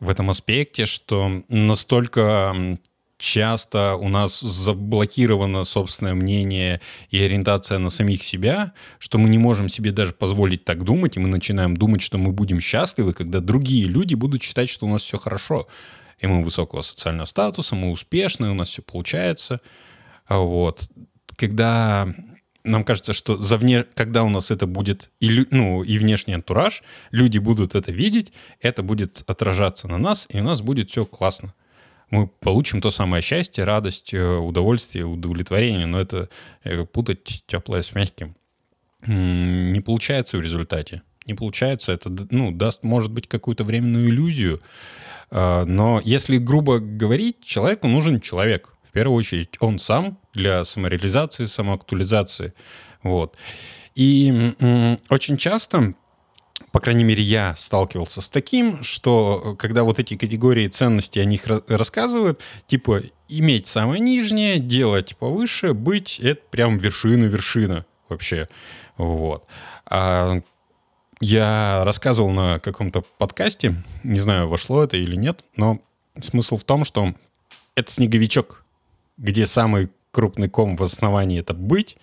в 0.00 0.10
этом 0.10 0.30
аспекте, 0.30 0.84
что 0.84 1.42
настолько 1.48 2.78
часто 3.22 3.94
у 3.94 4.08
нас 4.08 4.40
заблокировано 4.40 5.62
собственное 5.62 6.14
мнение 6.14 6.80
и 7.10 7.22
ориентация 7.22 7.78
на 7.78 7.88
самих 7.88 8.24
себя, 8.24 8.72
что 8.98 9.16
мы 9.18 9.28
не 9.28 9.38
можем 9.38 9.68
себе 9.68 9.92
даже 9.92 10.12
позволить 10.12 10.64
так 10.64 10.82
думать, 10.82 11.16
и 11.16 11.20
мы 11.20 11.28
начинаем 11.28 11.76
думать, 11.76 12.02
что 12.02 12.18
мы 12.18 12.32
будем 12.32 12.60
счастливы, 12.60 13.14
когда 13.14 13.38
другие 13.38 13.86
люди 13.86 14.14
будут 14.14 14.42
считать, 14.42 14.68
что 14.68 14.86
у 14.86 14.90
нас 14.90 15.02
все 15.02 15.18
хорошо. 15.18 15.68
И 16.18 16.26
мы 16.26 16.42
высокого 16.42 16.82
социального 16.82 17.26
статуса, 17.26 17.76
мы 17.76 17.90
успешны, 17.92 18.50
у 18.50 18.54
нас 18.54 18.68
все 18.68 18.82
получается. 18.82 19.60
А 20.26 20.38
Вот. 20.38 20.90
Когда 21.36 22.08
нам 22.64 22.84
кажется, 22.84 23.12
что 23.12 23.36
за 23.36 23.56
вне... 23.56 23.84
когда 23.94 24.24
у 24.24 24.28
нас 24.30 24.50
это 24.50 24.66
будет 24.66 25.10
и, 25.20 25.46
ну, 25.50 25.84
и 25.84 25.98
внешний 25.98 26.34
антураж, 26.34 26.82
люди 27.12 27.38
будут 27.38 27.76
это 27.76 27.92
видеть, 27.92 28.32
это 28.60 28.82
будет 28.82 29.22
отражаться 29.26 29.86
на 29.86 29.98
нас, 29.98 30.26
и 30.28 30.40
у 30.40 30.44
нас 30.44 30.60
будет 30.60 30.90
все 30.90 31.04
классно. 31.04 31.54
Мы 32.12 32.26
получим 32.26 32.82
то 32.82 32.90
самое 32.90 33.22
счастье, 33.22 33.64
радость, 33.64 34.12
э, 34.12 34.36
удовольствие, 34.36 35.06
удовлетворение, 35.06 35.86
но 35.86 35.98
это 35.98 36.28
э, 36.62 36.84
путать 36.84 37.42
теплое 37.46 37.80
с 37.80 37.94
мягким. 37.94 38.36
Не 39.06 39.80
получается 39.80 40.36
в 40.36 40.42
результате. 40.42 41.02
Не 41.26 41.32
получается. 41.32 41.90
Это 41.90 42.10
ну, 42.30 42.52
даст, 42.52 42.82
может 42.82 43.10
быть, 43.10 43.28
какую-то 43.28 43.64
временную 43.64 44.10
иллюзию. 44.10 44.60
А, 45.30 45.64
Но 45.64 46.02
если 46.04 46.36
грубо 46.36 46.80
говорить, 46.80 47.42
человеку 47.42 47.88
нужен 47.88 48.20
человек. 48.20 48.74
В 48.84 48.92
первую 48.92 49.16
очередь 49.16 49.56
он 49.60 49.78
сам 49.78 50.18
для 50.34 50.64
самореализации, 50.64 51.46
самоактуализации. 51.46 52.52
Вот. 53.02 53.36
И 53.94 54.54
очень 55.08 55.38
часто, 55.38 55.94
по 56.72 56.80
крайней 56.80 57.04
мере, 57.04 57.22
я 57.22 57.54
сталкивался 57.56 58.22
с 58.22 58.30
таким, 58.30 58.82
что 58.82 59.42
э, 59.44 59.56
когда 59.56 59.84
вот 59.84 59.98
эти 59.98 60.16
категории 60.16 60.66
ценностей 60.68 61.20
о 61.20 61.24
них 61.26 61.46
ра- 61.46 61.62
рассказывают, 61.68 62.40
типа 62.66 63.02
иметь 63.28 63.66
самое 63.66 64.00
нижнее, 64.00 64.58
делать 64.58 65.16
повыше, 65.16 65.74
быть, 65.74 66.18
это 66.18 66.40
прям 66.50 66.78
вершина-вершина 66.78 67.84
вообще. 68.08 68.48
Вот. 68.96 69.44
А 69.86 70.40
я 71.20 71.82
рассказывал 71.84 72.30
на 72.30 72.58
каком-то 72.58 73.04
подкасте, 73.18 73.76
не 74.02 74.18
знаю, 74.18 74.48
вошло 74.48 74.82
это 74.82 74.96
или 74.96 75.14
нет, 75.14 75.44
но 75.56 75.78
смысл 76.18 76.56
в 76.56 76.64
том, 76.64 76.84
что 76.84 77.14
это 77.74 77.92
снеговичок, 77.92 78.64
где 79.18 79.44
самый 79.44 79.90
крупный 80.10 80.48
ком 80.48 80.76
в 80.76 80.82
основании 80.82 81.40
это 81.40 81.54
быть, 81.54 81.96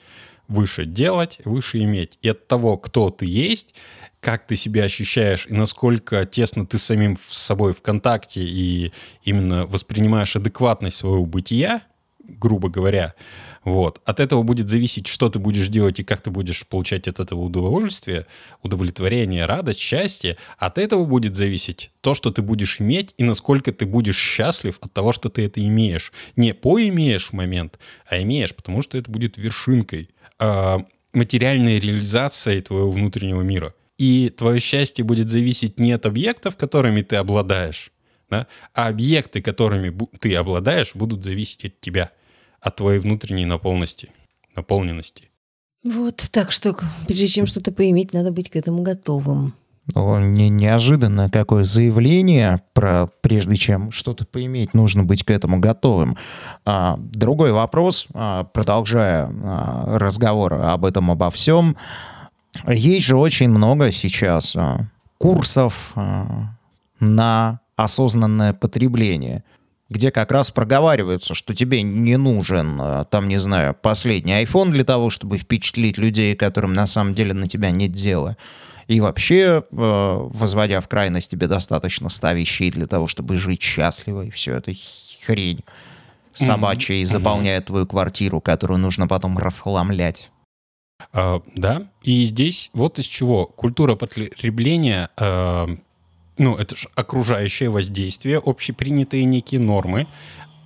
выше 0.47 0.85
делать, 0.85 1.39
выше 1.45 1.79
иметь. 1.79 2.17
И 2.21 2.29
от 2.29 2.47
того, 2.47 2.77
кто 2.77 3.09
ты 3.09 3.25
есть, 3.25 3.75
как 4.19 4.47
ты 4.47 4.55
себя 4.55 4.83
ощущаешь 4.83 5.47
и 5.49 5.53
насколько 5.53 6.25
тесно 6.25 6.65
ты 6.65 6.77
самим 6.77 7.17
с 7.17 7.37
собой 7.37 7.73
в 7.73 7.81
контакте 7.81 8.41
и 8.41 8.91
именно 9.23 9.65
воспринимаешь 9.65 10.35
адекватность 10.35 10.97
своего 10.97 11.25
бытия, 11.25 11.83
грубо 12.27 12.69
говоря, 12.69 13.15
вот. 13.63 14.01
От 14.05 14.19
этого 14.19 14.43
будет 14.43 14.69
зависеть, 14.69 15.07
что 15.07 15.29
ты 15.29 15.37
будешь 15.37 15.67
делать 15.67 15.99
и 15.99 16.03
как 16.03 16.21
ты 16.21 16.29
будешь 16.29 16.65
получать 16.65 17.07
от 17.07 17.19
этого 17.19 17.41
удовольствие, 17.41 18.25
удовлетворение, 18.63 19.45
радость, 19.45 19.79
счастье. 19.79 20.37
От 20.57 20.77
этого 20.77 21.05
будет 21.05 21.35
зависеть 21.35 21.91
то, 22.01 22.13
что 22.13 22.31
ты 22.31 22.41
будешь 22.41 22.79
иметь 22.79 23.13
и 23.17 23.23
насколько 23.23 23.71
ты 23.71 23.85
будешь 23.85 24.17
счастлив 24.17 24.77
от 24.81 24.93
того, 24.93 25.11
что 25.11 25.29
ты 25.29 25.45
это 25.45 25.63
имеешь. 25.65 26.13
Не 26.35 26.53
поимеешь 26.53 27.29
в 27.29 27.33
момент, 27.33 27.79
а 28.07 28.21
имеешь, 28.21 28.55
потому 28.55 28.81
что 28.81 28.97
это 28.97 29.11
будет 29.11 29.37
вершинкой, 29.37 30.09
э, 30.39 30.77
материальной 31.13 31.79
реализацией 31.79 32.61
твоего 32.61 32.91
внутреннего 32.91 33.41
мира. 33.41 33.73
И 33.99 34.29
твое 34.29 34.61
счастье 34.61 35.03
будет 35.03 35.29
зависеть 35.29 35.77
не 35.77 35.91
от 35.91 36.05
объектов, 36.05 36.55
которыми 36.55 37.01
ты 37.01 37.17
обладаешь, 37.17 37.91
да, 38.29 38.47
а 38.73 38.87
объекты, 38.87 39.41
которыми 39.41 39.93
ты 40.19 40.33
обладаешь, 40.35 40.95
будут 40.95 41.23
зависеть 41.23 41.65
от 41.65 41.81
тебя, 41.81 42.11
от 42.61 42.77
твоей 42.77 42.99
внутренней 42.99 43.45
наполненности. 43.45 44.09
наполненности. 44.55 45.29
Вот, 45.83 46.29
так 46.31 46.53
что, 46.53 46.77
прежде 47.07 47.27
чем 47.27 47.45
что-то 47.45 47.73
поиметь, 47.73 48.13
надо 48.13 48.31
быть 48.31 48.49
к 48.49 48.55
этому 48.55 48.83
готовым. 48.83 49.53
Ну, 49.95 50.19
не, 50.19 50.49
неожиданно 50.49 51.29
какое 51.29 51.65
заявление 51.65 52.61
про 52.73 53.07
прежде 53.21 53.55
чем 53.57 53.91
что-то 53.91 54.25
поиметь, 54.25 54.73
нужно 54.73 55.03
быть 55.03 55.23
к 55.25 55.31
этому 55.31 55.59
готовым. 55.59 56.15
А, 56.63 56.97
другой 56.97 57.51
вопрос, 57.51 58.07
а, 58.13 58.45
продолжая 58.45 59.29
а, 59.29 59.97
разговор 59.97 60.53
об 60.53 60.85
этом 60.85 61.11
обо 61.11 61.31
всем, 61.31 61.75
есть 62.67 63.05
же 63.05 63.17
очень 63.17 63.49
много 63.49 63.91
сейчас 63.91 64.55
а, 64.55 64.87
курсов 65.17 65.91
а, 65.95 66.55
на 66.99 67.59
осознанное 67.75 68.53
потребление, 68.53 69.43
где 69.89 70.11
как 70.11 70.31
раз 70.31 70.51
проговаривается, 70.51 71.33
что 71.33 71.55
тебе 71.55 71.81
не 71.81 72.17
нужен, 72.17 72.77
а, 72.79 73.03
там, 73.05 73.27
не 73.27 73.37
знаю, 73.37 73.75
последний 73.79 74.33
iPhone 74.43 74.71
для 74.71 74.83
того, 74.83 75.09
чтобы 75.09 75.37
впечатлить 75.37 75.97
людей, 75.97 76.35
которым 76.35 76.73
на 76.73 76.87
самом 76.87 77.13
деле 77.13 77.33
на 77.33 77.47
тебя 77.47 77.71
нет 77.71 77.91
дела. 77.91 78.37
И 78.87 79.01
вообще, 79.01 79.63
возводя 79.69 80.81
в 80.81 80.87
крайность, 80.87 81.29
тебе 81.29 81.45
достаточно 81.45 82.09
100 82.09 82.31
вещей 82.31 82.71
для 82.71 82.87
того, 82.87 83.05
чтобы 83.05 83.35
жить 83.35 83.61
счастливо, 83.61 84.23
и 84.23 84.31
все 84.31 84.55
это 84.55 84.73
хрень 85.27 85.63
собачья, 86.33 86.95
и 86.95 87.03
заполняет 87.03 87.65
твою 87.65 87.85
квартиру, 87.85 88.41
которую 88.41 88.79
нужно 88.79 89.07
потом 89.07 89.37
расхламлять. 89.37 90.31
А, 91.13 91.41
да, 91.55 91.87
и 92.03 92.23
здесь 92.25 92.69
вот 92.73 92.99
из 92.99 93.05
чего. 93.05 93.45
Культура 93.45 93.95
потребления, 93.95 95.09
а, 95.17 95.67
ну, 96.37 96.55
это 96.55 96.75
же 96.75 96.89
окружающее 96.95 97.69
воздействие, 97.69 98.41
общепринятые 98.43 99.25
некие 99.25 99.59
нормы, 99.59 100.07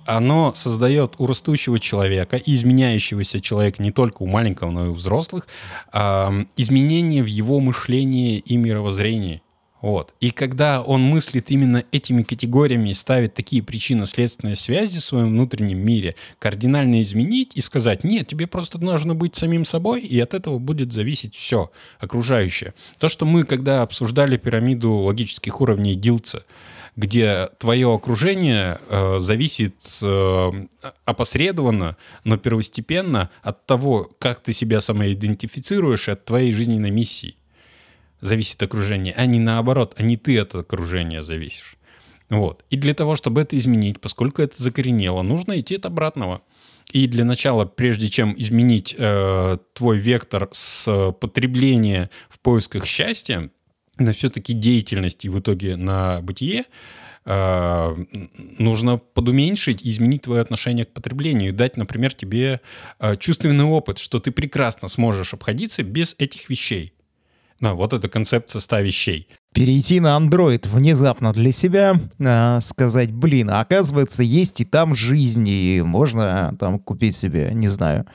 оно 0.06 0.52
создает 0.54 1.14
у 1.18 1.26
растущего 1.26 1.78
человека, 1.78 2.36
изменяющегося 2.36 3.40
человека 3.40 3.82
не 3.82 3.90
только 3.90 4.22
у 4.22 4.26
маленького, 4.26 4.70
но 4.70 4.86
и 4.86 4.88
у 4.90 4.92
взрослых, 4.94 5.48
а, 5.92 6.32
изменения 6.56 7.22
в 7.22 7.26
его 7.26 7.60
мышлении 7.60 8.38
и 8.38 8.56
мировоззрении. 8.56 9.42
Вот. 9.84 10.14
И 10.18 10.30
когда 10.30 10.80
он 10.80 11.02
мыслит 11.02 11.50
именно 11.50 11.84
этими 11.92 12.22
категориями 12.22 12.88
и 12.88 12.94
ставит 12.94 13.34
такие 13.34 13.62
причинно-следственные 13.62 14.56
связи 14.56 14.98
в 14.98 15.04
своем 15.04 15.28
внутреннем 15.28 15.78
мире, 15.78 16.16
кардинально 16.38 17.02
изменить 17.02 17.50
и 17.54 17.60
сказать, 17.60 18.02
нет, 18.02 18.26
тебе 18.26 18.46
просто 18.46 18.78
нужно 18.78 19.14
быть 19.14 19.36
самим 19.36 19.66
собой, 19.66 20.00
и 20.00 20.18
от 20.18 20.32
этого 20.32 20.58
будет 20.58 20.94
зависеть 20.94 21.34
все 21.34 21.70
окружающее. 22.00 22.72
То, 22.98 23.08
что 23.08 23.26
мы, 23.26 23.44
когда 23.44 23.82
обсуждали 23.82 24.38
пирамиду 24.38 24.90
логических 24.90 25.60
уровней 25.60 25.96
Гилца, 25.96 26.46
где 26.96 27.50
твое 27.58 27.92
окружение 27.92 28.78
э, 28.88 29.18
зависит 29.18 29.98
э, 30.00 30.50
опосредованно, 31.04 31.98
но 32.24 32.38
первостепенно 32.38 33.28
от 33.42 33.66
того, 33.66 34.10
как 34.18 34.40
ты 34.40 34.54
себя 34.54 34.80
самоидентифицируешь, 34.80 36.08
от 36.08 36.24
твоей 36.24 36.52
жизненной 36.52 36.90
миссии. 36.90 37.36
Зависит 38.24 38.62
окружение, 38.62 39.14
а 39.16 39.26
не 39.26 39.38
наоборот, 39.38 39.94
а 39.98 40.02
не 40.02 40.16
ты 40.16 40.38
от 40.38 40.54
окружения 40.54 41.22
зависишь. 41.22 41.76
Вот. 42.30 42.64
И 42.70 42.76
для 42.76 42.94
того, 42.94 43.16
чтобы 43.16 43.42
это 43.42 43.56
изменить, 43.58 44.00
поскольку 44.00 44.40
это 44.40 44.60
закоренело, 44.60 45.22
нужно 45.22 45.60
идти 45.60 45.76
от 45.76 45.84
обратного. 45.84 46.40
И 46.90 47.06
для 47.06 47.24
начала, 47.24 47.66
прежде 47.66 48.08
чем 48.08 48.34
изменить 48.36 48.94
э, 48.98 49.58
твой 49.74 49.98
вектор 49.98 50.48
с 50.52 51.12
потребления 51.20 52.10
в 52.28 52.38
поисках 52.40 52.86
счастья 52.86 53.50
на 53.98 54.12
все-таки 54.12 54.54
деятельность 54.54 55.24
и 55.24 55.28
в 55.28 55.38
итоге 55.38 55.76
на 55.76 56.20
бытие, 56.22 56.64
э, 57.26 57.96
нужно 58.58 58.96
подуменьшить 58.96 59.84
и 59.84 59.90
изменить 59.90 60.22
твое 60.22 60.40
отношение 60.40 60.86
к 60.86 60.92
потреблению 60.92 61.52
дать, 61.52 61.76
например, 61.76 62.14
тебе 62.14 62.60
э, 63.00 63.16
чувственный 63.16 63.64
опыт, 63.64 63.98
что 63.98 64.18
ты 64.18 64.30
прекрасно 64.30 64.88
сможешь 64.88 65.34
обходиться 65.34 65.82
без 65.82 66.14
этих 66.18 66.48
вещей. 66.48 66.94
Да, 67.60 67.74
вот 67.74 67.92
эта 67.92 68.08
концепция 68.08 68.60
100 68.60 68.80
вещей. 68.80 69.28
Перейти 69.52 70.00
на 70.00 70.18
Android 70.18 70.68
внезапно 70.68 71.32
для 71.32 71.52
себя, 71.52 71.94
а, 72.18 72.60
сказать, 72.60 73.12
блин, 73.12 73.50
а 73.50 73.60
оказывается, 73.60 74.22
есть 74.22 74.60
и 74.60 74.64
там 74.64 74.94
жизнь, 74.94 75.48
и 75.48 75.80
можно 75.82 76.56
там 76.58 76.78
купить 76.78 77.16
себе, 77.16 77.50
не 77.54 77.68
знаю, 77.68 78.06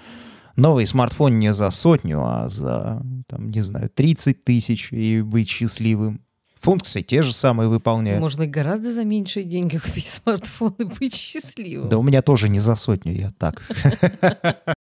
новый 0.58 0.86
смартфон 0.86 1.40
не 1.40 1.54
за 1.54 1.72
сотню, 1.72 2.22
а 2.24 2.50
за, 2.50 3.02
там, 3.28 3.50
не 3.50 3.62
знаю, 3.62 3.90
30 3.90 4.44
тысяч 4.44 4.92
и 4.92 5.22
быть 5.22 5.50
счастливым. 5.50 6.22
Функции 6.60 7.02
те 7.02 7.22
же 7.22 7.32
самые 7.32 7.70
выполняют. 7.70 8.20
Можно 8.20 8.44
и 8.44 8.48
гораздо 8.48 8.92
за 8.92 9.06
меньшие 9.06 9.46
деньги 9.46 9.78
купить 9.78 10.08
смартфон 10.08 10.76
и 10.78 10.84
быть 10.84 11.16
счастливым. 11.16 11.88
Да 11.88 11.98
у 11.98 12.04
меня 12.04 12.22
тоже 12.22 12.50
не 12.50 12.60
за 12.60 12.76
сотню, 12.76 13.14
я 13.14 13.32
так. 13.38 13.62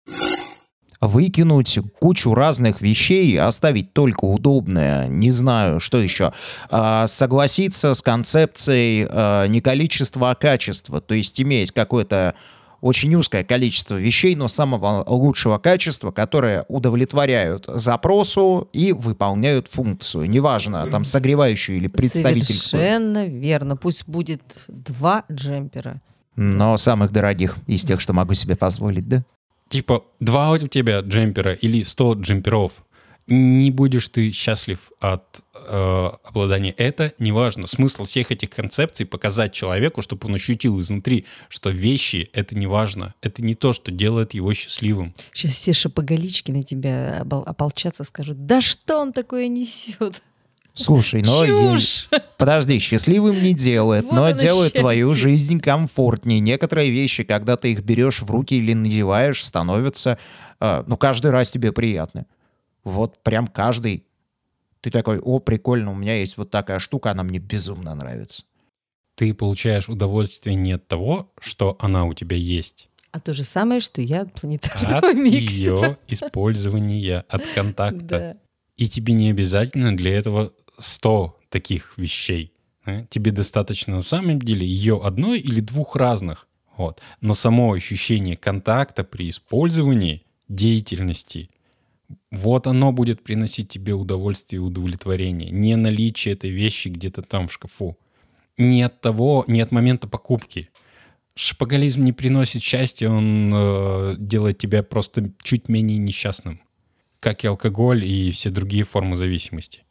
выкинуть 1.01 1.79
кучу 1.99 2.33
разных 2.33 2.81
вещей, 2.81 3.39
оставить 3.39 3.93
только 3.93 4.25
удобное, 4.25 5.07
не 5.07 5.31
знаю, 5.31 5.79
что 5.79 5.97
еще, 5.97 6.33
а, 6.69 7.07
согласиться 7.07 7.93
с 7.93 8.01
концепцией 8.01 9.07
а, 9.09 9.45
не 9.47 9.61
количества, 9.61 10.31
а 10.31 10.35
качества, 10.35 11.01
то 11.01 11.13
есть 11.13 11.39
иметь 11.41 11.71
какое-то 11.71 12.35
очень 12.81 13.13
узкое 13.15 13.43
количество 13.43 13.95
вещей, 13.95 14.35
но 14.35 14.47
самого 14.47 15.03
лучшего 15.07 15.57
качества, 15.57 16.11
которые 16.11 16.63
удовлетворяют 16.67 17.65
запросу 17.67 18.69
и 18.71 18.93
выполняют 18.93 19.67
функцию. 19.67 20.29
Неважно, 20.29 20.85
там, 20.87 21.03
согревающую 21.03 21.77
или 21.77 21.87
представительскую. 21.87 22.81
Совершенно 22.81 23.25
верно. 23.25 23.77
Пусть 23.77 24.07
будет 24.07 24.43
два 24.67 25.23
джемпера. 25.31 26.01
Но 26.35 26.77
самых 26.77 27.11
дорогих 27.11 27.55
из 27.65 27.83
тех, 27.83 27.99
что 27.99 28.13
могу 28.13 28.35
себе 28.35 28.55
позволить, 28.55 29.07
да? 29.07 29.23
Типа 29.69 30.05
два 30.19 30.51
у 30.51 30.57
тебя 30.57 30.99
джемпера 30.99 31.53
или 31.53 31.83
100 31.83 32.13
джемперов, 32.13 32.73
не 33.27 33.71
будешь 33.71 34.07
ты 34.07 34.31
счастлив 34.31 34.91
от 35.01 35.41
э, 35.53 36.09
обладания. 36.23 36.71
Это 36.71 37.13
неважно. 37.19 37.67
Смысл 37.67 38.05
всех 38.05 38.31
этих 38.31 38.49
концепций 38.49 39.05
показать 39.05 39.53
человеку, 39.53 40.01
чтобы 40.01 40.27
он 40.27 40.35
ощутил 40.35 40.79
изнутри, 40.79 41.25
что 41.49 41.69
вещи— 41.69 42.29
это 42.33 42.57
не 42.57 42.67
важно. 42.67 43.13
Это 43.21 43.43
не 43.43 43.53
то, 43.53 43.73
что 43.73 43.91
делает 43.91 44.33
его 44.33 44.53
счастливым. 44.53 45.13
Сейчас 45.33 45.51
все 45.51 45.73
шапоголички 45.73 46.51
на 46.51 46.63
тебя 46.63 47.25
ополчатся, 47.29 48.05
скажут, 48.05 48.45
да 48.45 48.61
что 48.61 48.97
он 48.99 49.11
такое 49.11 49.49
несет? 49.49 50.21
Слушай, 50.77 51.23
но... 51.23 51.45
Чушь! 51.45 52.07
Подожди, 52.37 52.79
счастливым 52.79 53.41
не 53.41 53.53
делает, 53.53 54.05
Вот 54.05 54.13
но 54.13 54.31
делает 54.31 54.67
счастье. 54.73 54.81
твою 54.81 55.09
жизнь 55.15 55.59
комфортнее. 55.59 56.39
Некоторые 56.39 56.91
вещи, 56.91 57.23
когда 57.23 57.57
ты 57.57 57.71
их 57.71 57.83
берешь 57.83 58.21
в 58.21 58.29
руки 58.29 58.55
или 58.55 58.73
надеваешь, 58.73 59.43
становятся, 59.43 60.17
э, 60.59 60.83
ну, 60.85 60.95
каждый 60.97 61.31
раз 61.31 61.51
тебе 61.51 61.71
приятны. 61.71 62.25
Вот 62.83 63.21
прям 63.23 63.47
каждый. 63.47 64.05
Ты 64.81 64.91
такой, 64.91 65.19
о, 65.19 65.39
прикольно, 65.39 65.91
у 65.91 65.95
меня 65.95 66.15
есть 66.19 66.37
вот 66.37 66.51
такая 66.51 66.79
штука, 66.79 67.11
она 67.11 67.23
мне 67.23 67.39
безумно 67.39 67.95
нравится. 67.95 68.43
Ты 69.15 69.33
получаешь 69.33 69.89
удовольствие 69.89 70.55
не 70.55 70.73
от 70.73 70.87
того, 70.87 71.31
что 71.39 71.75
она 71.79 72.05
у 72.05 72.13
тебя 72.13 72.37
есть, 72.37 72.87
А 73.11 73.19
то 73.19 73.33
же 73.33 73.43
самое, 73.43 73.79
что 73.79 73.99
я 73.99 74.21
от 74.21 74.33
планетарного 74.33 75.09
от 75.09 75.15
миксера. 75.15 75.87
ее 75.87 75.97
использования, 76.07 77.25
от 77.27 77.45
контакта. 77.47 78.05
Да. 78.07 78.37
И 78.77 78.87
тебе 78.87 79.13
не 79.13 79.31
обязательно 79.31 79.97
для 79.97 80.15
этого 80.15 80.53
100 80.77 81.37
таких 81.49 81.97
вещей. 81.97 82.51
да. 82.85 83.05
Тебе 83.09 83.31
достаточно 83.31 83.95
на 83.95 84.01
самом 84.01 84.41
деле 84.41 84.65
ее 84.65 85.01
одной 85.03 85.39
или 85.39 85.59
двух 85.59 85.95
разных. 85.95 86.47
Вот. 86.77 87.01
Но 87.21 87.33
само 87.33 87.73
ощущение 87.73 88.37
контакта 88.37 89.03
при 89.03 89.29
использовании 89.29 90.23
деятельности, 90.47 91.49
вот 92.31 92.67
оно 92.67 92.91
будет 92.91 93.23
приносить 93.23 93.69
тебе 93.69 93.93
удовольствие 93.93 94.57
и 94.57 94.63
удовлетворение. 94.63 95.49
Не 95.49 95.75
наличие 95.75 96.33
этой 96.35 96.51
вещи 96.51 96.89
где-то 96.89 97.21
там 97.21 97.47
в 97.47 97.53
шкафу. 97.53 97.97
Не 98.57 98.83
от 98.83 99.01
того, 99.01 99.43
не 99.47 99.61
от 99.61 99.71
момента 99.71 100.07
покупки. 100.07 100.69
Шпагализм 101.35 102.03
не 102.03 102.13
приносит 102.13 102.61
счастья, 102.63 103.09
он 103.09 103.51
э, 103.53 104.15
делает 104.17 104.57
тебя 104.57 104.81
просто 104.81 105.31
чуть 105.43 105.69
менее 105.69 105.97
несчастным 105.99 106.61
как 107.19 107.43
и 107.43 107.47
алкоголь 107.47 108.05
и 108.05 108.31
все 108.31 108.49
другие 108.49 108.83
формы 108.83 109.15
зависимости. 109.15 109.83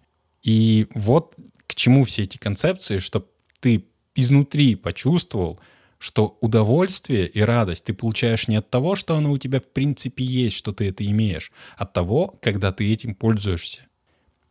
И 0.46 0.86
вот 0.94 1.34
к 1.66 1.74
чему 1.74 2.04
все 2.04 2.22
эти 2.22 2.38
концепции, 2.38 2.98
чтобы 2.98 3.26
ты 3.60 3.84
изнутри 4.14 4.76
почувствовал, 4.76 5.60
что 5.98 6.38
удовольствие 6.40 7.26
и 7.26 7.40
радость 7.40 7.84
ты 7.84 7.94
получаешь 7.94 8.46
не 8.46 8.56
от 8.56 8.70
того, 8.70 8.94
что 8.94 9.16
оно 9.16 9.32
у 9.32 9.38
тебя 9.38 9.60
в 9.60 9.64
принципе 9.64 10.24
есть, 10.24 10.56
что 10.56 10.72
ты 10.72 10.88
это 10.88 11.04
имеешь, 11.04 11.50
а 11.76 11.82
от 11.82 11.92
того, 11.92 12.38
когда 12.40 12.70
ты 12.70 12.90
этим 12.92 13.16
пользуешься. 13.16 13.86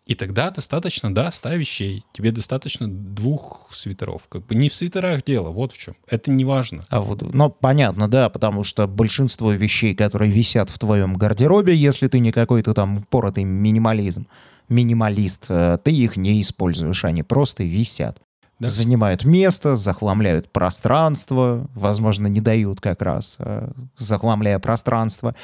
И 0.05 0.13
тогда 0.13 0.51
достаточно, 0.51 1.13
да, 1.13 1.31
ста 1.31 1.55
вещей. 1.55 2.05
Тебе 2.13 2.31
достаточно 2.31 2.87
двух 2.87 3.69
свитеров. 3.71 4.27
Как 4.29 4.45
бы 4.45 4.53
не 4.53 4.69
в 4.69 4.75
свитерах 4.75 5.23
дело, 5.23 5.49
вот 5.49 5.71
в 5.71 5.77
чем. 5.77 5.95
Это 6.07 6.29
не 6.29 6.45
важно. 6.45 6.85
А 6.89 7.01
вот, 7.01 7.23
ну, 7.33 7.49
понятно, 7.49 8.07
да, 8.07 8.29
потому 8.29 8.63
что 8.63 8.87
большинство 8.87 9.51
вещей, 9.51 9.95
которые 9.95 10.31
висят 10.31 10.69
в 10.69 10.77
твоем 10.77 11.15
гардеробе, 11.15 11.73
если 11.73 12.07
ты 12.07 12.19
не 12.19 12.31
какой-то 12.31 12.75
там 12.75 12.97
упоротый 12.97 13.45
минимализм, 13.45 14.27
минималист, 14.69 15.45
э, 15.49 15.79
ты 15.83 15.91
их 15.91 16.17
не 16.17 16.39
используешь, 16.39 17.03
они 17.03 17.23
просто 17.23 17.63
висят. 17.63 18.21
Да. 18.59 18.69
Занимают 18.69 19.25
место, 19.25 19.75
захламляют 19.75 20.51
пространство, 20.51 21.67
возможно, 21.73 22.27
не 22.27 22.41
дают 22.41 22.79
как 22.79 23.01
раз, 23.01 23.37
э, 23.39 23.69
захламляя 23.97 24.59
пространство, 24.59 25.35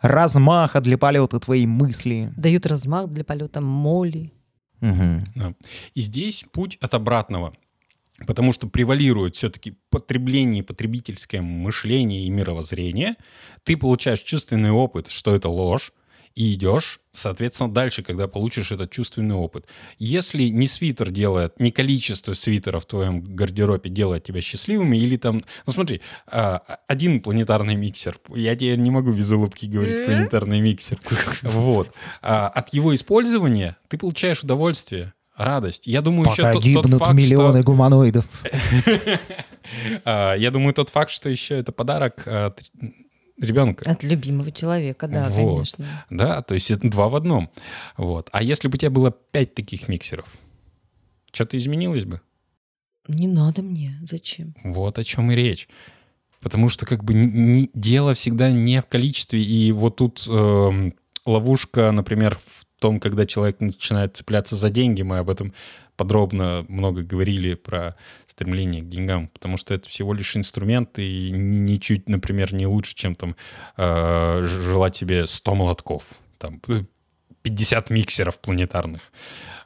размаха 0.00 0.80
для 0.80 0.98
полета 0.98 1.40
твоей 1.40 1.66
мысли. 1.66 2.32
Дают 2.36 2.66
размах 2.66 3.08
для 3.08 3.24
полета 3.24 3.60
моли. 3.60 4.32
Мгм. 4.80 5.24
Да. 5.34 5.54
И 5.94 6.00
здесь 6.00 6.44
путь 6.52 6.78
от 6.80 6.94
обратного. 6.94 7.52
Потому 8.26 8.52
что 8.52 8.66
превалирует 8.66 9.36
все-таки 9.36 9.76
потребление, 9.90 10.62
потребительское 10.62 11.42
мышление 11.42 12.24
и 12.24 12.30
мировоззрение. 12.30 13.16
Ты 13.62 13.76
получаешь 13.76 14.20
чувственный 14.20 14.70
опыт, 14.70 15.08
что 15.08 15.34
это 15.34 15.50
ложь, 15.50 15.92
и 16.36 16.52
идешь, 16.52 17.00
соответственно, 17.12 17.72
дальше, 17.72 18.02
когда 18.02 18.28
получишь 18.28 18.70
этот 18.70 18.90
чувственный 18.90 19.34
опыт. 19.34 19.66
Если 19.98 20.44
не 20.44 20.68
свитер 20.68 21.10
делает, 21.10 21.58
не 21.58 21.70
количество 21.70 22.34
свитеров 22.34 22.84
в 22.84 22.86
твоем 22.86 23.22
гардеробе 23.22 23.88
делает 23.88 24.24
тебя 24.24 24.42
счастливым, 24.42 24.92
или 24.92 25.16
там... 25.16 25.42
Ну 25.66 25.72
смотри, 25.72 26.02
а, 26.26 26.62
один 26.86 27.20
планетарный 27.20 27.74
миксер, 27.74 28.18
я 28.34 28.54
тебе 28.54 28.76
не 28.76 28.90
могу 28.90 29.12
без 29.12 29.32
улыбки 29.32 29.64
говорить 29.64 30.04
планетарный 30.04 30.60
миксер. 30.60 31.00
Вот. 31.42 31.90
А 32.20 32.48
От 32.48 32.74
его 32.74 32.94
использования 32.94 33.78
ты 33.88 33.96
получаешь 33.96 34.42
удовольствие, 34.42 35.14
радость. 35.36 35.86
Я 35.86 36.02
думаю, 36.02 36.30
еще 36.30 36.42
Пока 36.42 36.52
тот, 36.52 36.62
тот 36.62 36.70
гибнут 36.84 37.00
факт, 37.00 37.14
миллионы 37.14 37.60
что... 37.60 37.66
гуманоидов. 37.66 38.24
А, 40.04 40.34
Я 40.34 40.52
думаю, 40.52 40.74
тот 40.74 40.90
факт, 40.90 41.10
что 41.10 41.28
еще 41.28 41.58
это 41.58 41.72
подарок 41.72 42.22
ребенка. 43.40 43.90
От 43.90 44.02
любимого 44.02 44.50
человека, 44.52 45.08
да, 45.08 45.28
Вот. 45.28 45.54
конечно. 45.56 46.04
Да, 46.10 46.42
то 46.42 46.54
есть 46.54 46.70
это 46.70 46.88
два 46.90 47.08
в 47.08 47.16
одном. 47.16 47.50
Вот. 47.96 48.28
А 48.32 48.42
если 48.42 48.68
бы 48.68 48.74
у 48.74 48.78
тебя 48.78 48.90
было 48.90 49.10
пять 49.10 49.54
таких 49.54 49.88
миксеров, 49.88 50.26
что-то 51.32 51.58
изменилось 51.58 52.04
бы? 52.04 52.20
Не 53.08 53.28
надо 53.28 53.62
мне, 53.62 53.98
зачем? 54.02 54.54
Вот 54.64 54.98
о 54.98 55.04
чем 55.04 55.30
и 55.30 55.34
речь. 55.36 55.68
Потому 56.40 56.68
что 56.68 56.86
как 56.86 57.04
бы 57.04 57.14
не- 57.14 57.26
не- 57.26 57.70
дело 57.74 58.14
всегда 58.14 58.50
не 58.50 58.80
в 58.80 58.86
количестве. 58.86 59.42
И 59.42 59.72
вот 59.72 59.96
тут 59.96 60.26
эм, 60.28 60.92
ловушка, 61.24 61.90
например, 61.92 62.38
в 62.46 62.64
том, 62.80 63.00
когда 63.00 63.26
человек 63.26 63.60
начинает 63.60 64.16
цепляться 64.16 64.54
за 64.56 64.70
деньги. 64.70 65.02
Мы 65.02 65.18
об 65.18 65.30
этом 65.30 65.52
подробно 65.96 66.64
много 66.68 67.02
говорили 67.02 67.54
про 67.54 67.96
стремление 68.26 68.82
к 68.82 68.88
деньгам, 68.88 69.28
потому 69.28 69.56
что 69.56 69.74
это 69.74 69.88
всего 69.88 70.14
лишь 70.14 70.36
инструмент 70.36 70.98
и 70.98 71.30
ни- 71.30 71.72
ничуть, 71.72 72.08
например, 72.08 72.54
не 72.54 72.66
лучше, 72.66 72.94
чем 72.94 73.14
там 73.14 73.36
э, 73.76 74.42
желать 74.42 74.96
себе 74.96 75.26
100 75.26 75.54
молотков, 75.54 76.04
там 76.38 76.60
э, 76.68 76.82
50 77.42 77.90
миксеров 77.90 78.38
планетарных. 78.38 79.00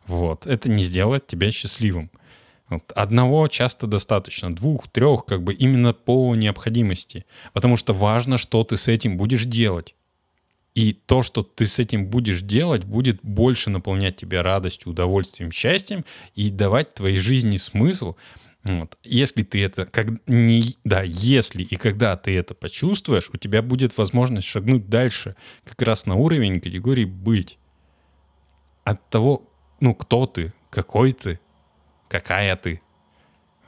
Вот. 0.07 0.47
Это 0.47 0.71
не 0.71 0.83
сделает 0.83 1.27
тебя 1.27 1.51
счастливым. 1.51 2.11
Вот. 2.69 2.93
Одного 2.93 3.49
часто 3.49 3.87
достаточно, 3.87 4.55
двух, 4.55 4.89
трех, 4.89 5.25
как 5.25 5.43
бы 5.43 5.53
именно 5.53 5.93
по 5.93 6.35
необходимости. 6.37 7.25
Потому 7.53 7.77
что 7.77 7.93
важно, 7.93 8.39
что 8.39 8.63
ты 8.65 8.77
с 8.77 8.89
этим 8.89 9.17
будешь 9.17 9.45
делать. 9.45 9.95
И 10.75 10.93
то, 10.93 11.23
что 11.23 11.43
ты 11.43 11.67
с 11.67 11.79
этим 11.79 12.07
будешь 12.07 12.43
делать, 12.43 12.85
будет 12.85 13.21
больше 13.23 13.71
наполнять 13.71 14.17
тебя 14.17 14.43
радостью, 14.43 14.91
удовольствием, 14.93 15.51
счастьем 15.51 16.05
и 16.35 16.49
давать 16.51 16.95
твоей 16.95 17.19
жизни 17.19 17.57
смысл. 17.57 18.15
Вот. 18.63 18.97
Если 19.03 19.43
ты 19.43 19.65
это, 19.65 19.87
как, 19.87 20.09
не, 20.29 20.77
да, 20.85 21.03
если 21.03 21.63
и 21.63 21.77
когда 21.77 22.17
ты 22.17 22.37
это 22.37 22.55
почувствуешь, 22.55 23.31
у 23.33 23.37
тебя 23.37 23.63
будет 23.63 23.97
возможность 23.97 24.47
шагнуть 24.47 24.89
дальше, 24.89 25.35
как 25.65 25.81
раз 25.83 26.07
на 26.07 26.15
уровень 26.15 26.61
категории 26.61 27.05
быть. 27.05 27.59
От 28.85 29.09
того, 29.11 29.49
ну, 29.81 29.95
кто 29.95 30.27
ты, 30.27 30.53
какой 30.69 31.13
ты, 31.13 31.41
какая 32.09 32.55
ты. 32.57 32.81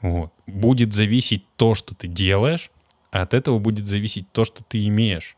Вот. 0.03 0.33
Будет 0.47 0.93
зависеть 0.93 1.47
то, 1.57 1.75
что 1.75 1.95
ты 1.95 2.07
делаешь, 2.07 2.71
а 3.11 3.23
от 3.23 3.35
этого 3.35 3.59
будет 3.59 3.87
зависеть 3.87 4.31
то, 4.33 4.45
что 4.45 4.63
ты 4.63 4.87
имеешь. 4.87 5.37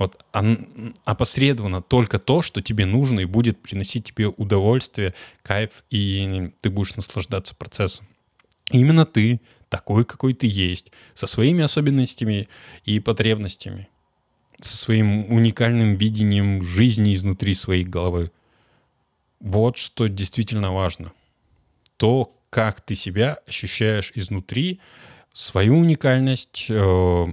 Вот 0.00 0.24
опосредованно 1.04 1.82
только 1.82 2.18
то, 2.18 2.40
что 2.40 2.62
тебе 2.62 2.86
нужно 2.86 3.20
и 3.20 3.26
будет 3.26 3.60
приносить 3.60 4.06
тебе 4.06 4.28
удовольствие, 4.28 5.12
кайф, 5.42 5.84
и 5.90 6.52
ты 6.62 6.70
будешь 6.70 6.96
наслаждаться 6.96 7.54
процессом. 7.54 8.08
Именно 8.70 9.04
ты, 9.04 9.42
такой, 9.68 10.06
какой 10.06 10.32
ты 10.32 10.46
есть, 10.46 10.90
со 11.12 11.26
своими 11.26 11.62
особенностями 11.62 12.48
и 12.86 12.98
потребностями, 12.98 13.90
со 14.58 14.74
своим 14.74 15.30
уникальным 15.30 15.96
видением 15.96 16.62
жизни 16.62 17.14
изнутри 17.14 17.52
своей 17.52 17.84
головы. 17.84 18.32
Вот 19.38 19.76
что 19.76 20.06
действительно 20.06 20.72
важно. 20.72 21.12
То, 21.98 22.34
как 22.48 22.80
ты 22.80 22.94
себя 22.94 23.40
ощущаешь 23.46 24.12
изнутри, 24.14 24.80
свою 25.34 25.76
уникальность, 25.76 26.68
э, 26.70 27.26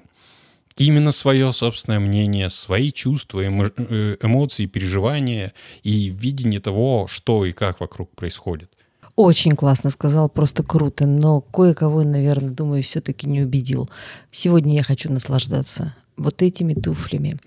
именно 0.77 1.11
свое 1.11 1.51
собственное 1.51 1.99
мнение, 1.99 2.49
свои 2.49 2.91
чувства, 2.91 3.41
э, 3.41 4.17
эмоции, 4.21 4.65
переживания 4.65 5.53
и 5.83 6.09
видение 6.09 6.59
того, 6.59 7.07
что 7.07 7.45
и 7.45 7.51
как 7.51 7.79
вокруг 7.79 8.15
происходит. 8.15 8.71
Очень 9.15 9.55
классно 9.55 9.89
сказал, 9.89 10.29
просто 10.29 10.61
круто, 10.63 11.07
но 11.07 11.41
кое-кого, 11.41 12.03
наверное, 12.03 12.51
думаю, 12.51 12.83
все-таки 12.83 13.27
не 13.27 13.41
убедил. 13.41 13.89
Сегодня 14.29 14.75
я 14.75 14.83
хочу 14.83 15.11
наслаждаться 15.11 15.95
вот 16.17 16.41
этими 16.43 16.73
туфлями, 16.73 17.37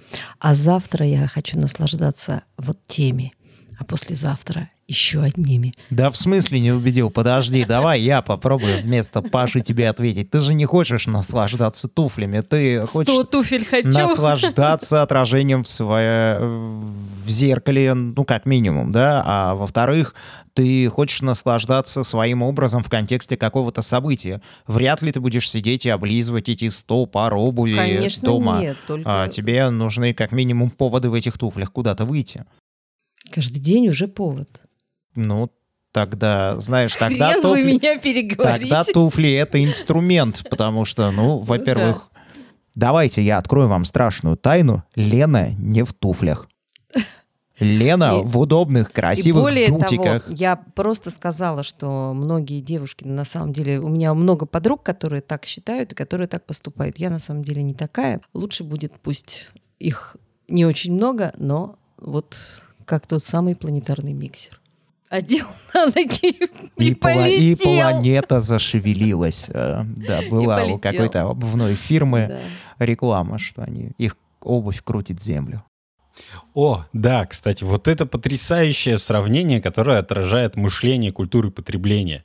а 0.41 0.55
завтра 0.55 1.07
я 1.07 1.29
хочу 1.29 1.59
наслаждаться 1.59 2.43
вот 2.57 2.79
теми, 2.89 3.33
а 3.81 3.85
послезавтра 3.85 4.69
еще 4.87 5.23
одними. 5.23 5.73
Да 5.89 6.11
в 6.11 6.17
смысле 6.17 6.61
не 6.61 6.71
убедил? 6.73 7.11
Подожди, 7.11 7.65
давай 7.65 8.01
я 8.01 8.21
попробую 8.21 8.83
вместо 8.83 9.23
Паши 9.23 9.63
тебе 9.63 9.89
ответить. 9.89 10.31
Ты 10.31 10.41
же 10.41 10.53
не 10.53 10.67
хочешь 10.67 11.07
наслаждаться 11.07 11.89
туфлями, 11.89 12.41
ты 12.41 12.85
хочешь 12.87 13.27
туфель 13.31 13.65
хочу. 13.65 13.89
наслаждаться 13.89 15.01
отражением 15.01 15.63
в, 15.63 15.69
свое, 15.69 16.41
в 16.41 17.29
зеркале, 17.29 17.95
ну 17.95 18.25
как 18.25 18.45
минимум, 18.45 18.93
да, 18.93 19.23
а 19.25 19.55
во-вторых, 19.55 20.15
ты 20.53 20.89
хочешь 20.89 21.23
наслаждаться 21.23 22.05
своим 22.05 22.43
образом 22.43 22.83
в 22.83 22.91
контексте 22.91 23.39
какого-то 23.39 23.81
события. 23.81 24.43
Вряд 24.67 25.01
ли 25.01 25.11
ты 25.11 25.21
будешь 25.21 25.49
сидеть 25.49 25.87
и 25.87 25.89
облизывать 25.89 26.51
эти 26.51 26.69
100 26.69 27.07
пар 27.07 27.35
обуви 27.35 27.77
Конечно, 27.77 28.27
дома. 28.27 28.61
Нет, 28.61 28.77
только... 28.87 29.05
а, 29.07 29.29
тебе 29.29 29.71
нужны 29.71 30.13
как 30.13 30.33
минимум 30.33 30.69
поводы 30.69 31.09
в 31.09 31.15
этих 31.15 31.39
туфлях 31.39 31.73
куда-то 31.73 32.05
выйти. 32.05 32.45
Каждый 33.33 33.59
день 33.61 33.89
уже 33.89 34.09
повод. 34.09 34.49
Ну, 35.15 35.51
тогда, 35.93 36.57
знаешь, 36.61 36.95
тогда 36.95 37.33
Хрен 37.33 37.43
туфли... 37.43 37.63
меня 37.65 37.99
переговорите. 37.99 38.69
Тогда 38.69 38.85
туфли— 38.85 39.33
это 39.35 39.63
инструмент, 39.63 40.45
потому 40.51 40.85
что, 40.85 41.11
ну, 41.11 41.39
во-первых, 41.39 42.11
давайте 42.75 43.23
я 43.23 43.39
открою 43.39 43.69
вам 43.69 43.85
страшную 43.85 44.37
тайну. 44.37 44.85
Лена 44.95 45.51
не 45.59 45.83
в 45.85 45.93
туфлях. 45.93 46.49
Лена 47.59 48.21
И- 48.21 48.25
в 48.25 48.39
удобных, 48.39 48.89
И 48.89 48.93
красивых 48.93 49.43
более 49.43 49.69
бутиках. 49.69 50.25
того, 50.25 50.35
я 50.37 50.57
просто 50.57 51.11
сказала, 51.11 51.63
что 51.63 52.15
многие 52.15 52.61
девушки, 52.63 53.05
на 53.05 53.27
самом 53.27 53.53
деле, 53.53 53.81
у 53.81 53.89
меня 53.89 54.15
много 54.15 54.47
подруг, 54.47 54.83
которые 54.83 55.21
так 55.21 55.45
считают 55.45 55.93
и 55.93 55.95
которые 55.95 56.27
так 56.27 56.47
поступают. 56.47 56.99
Я 56.99 57.11
на 57.11 57.19
самом 57.19 57.45
деле 57.45 57.63
не 57.63 57.75
такая. 57.75 58.23
Лучше 58.33 58.65
будет, 58.65 58.95
пусть 59.03 59.49
их 59.79 60.17
не 60.49 60.65
очень 60.65 60.95
много, 60.95 61.35
но 61.37 61.77
вот 61.99 62.35
как 62.91 63.07
тот 63.07 63.23
самый 63.25 63.55
планетарный 63.55 64.13
миксер. 64.13 64.61
Одел 65.09 65.47
на 65.75 65.87
ноги 65.87 66.31
и, 66.77 66.91
И, 66.91 66.95
пла- 66.95 67.29
и 67.29 67.55
полетел. 67.55 67.57
планета 67.57 68.41
зашевелилась. 68.41 69.49
Э, 69.53 69.83
Да, 69.85 70.21
была 70.31 70.57
у 70.57 70.61
полетел. 70.61 70.79
какой-то 70.81 71.23
обувной 71.31 71.75
фирмы 71.77 72.27
Да. 72.79 72.85
реклама, 72.85 73.39
что 73.39 73.63
они 73.63 73.93
их 73.99 74.17
обувь 74.41 74.83
крутит 74.83 75.23
землю. 75.23 75.63
О, 76.55 76.85
да, 76.93 77.25
кстати, 77.27 77.63
вот 77.65 77.87
это 77.89 78.07
потрясающее 78.07 78.99
сравнение, 78.99 79.61
которое 79.63 79.99
отражает 79.99 80.57
мышление 80.57 81.13
культуры 81.13 81.51
потребления. 81.51 82.25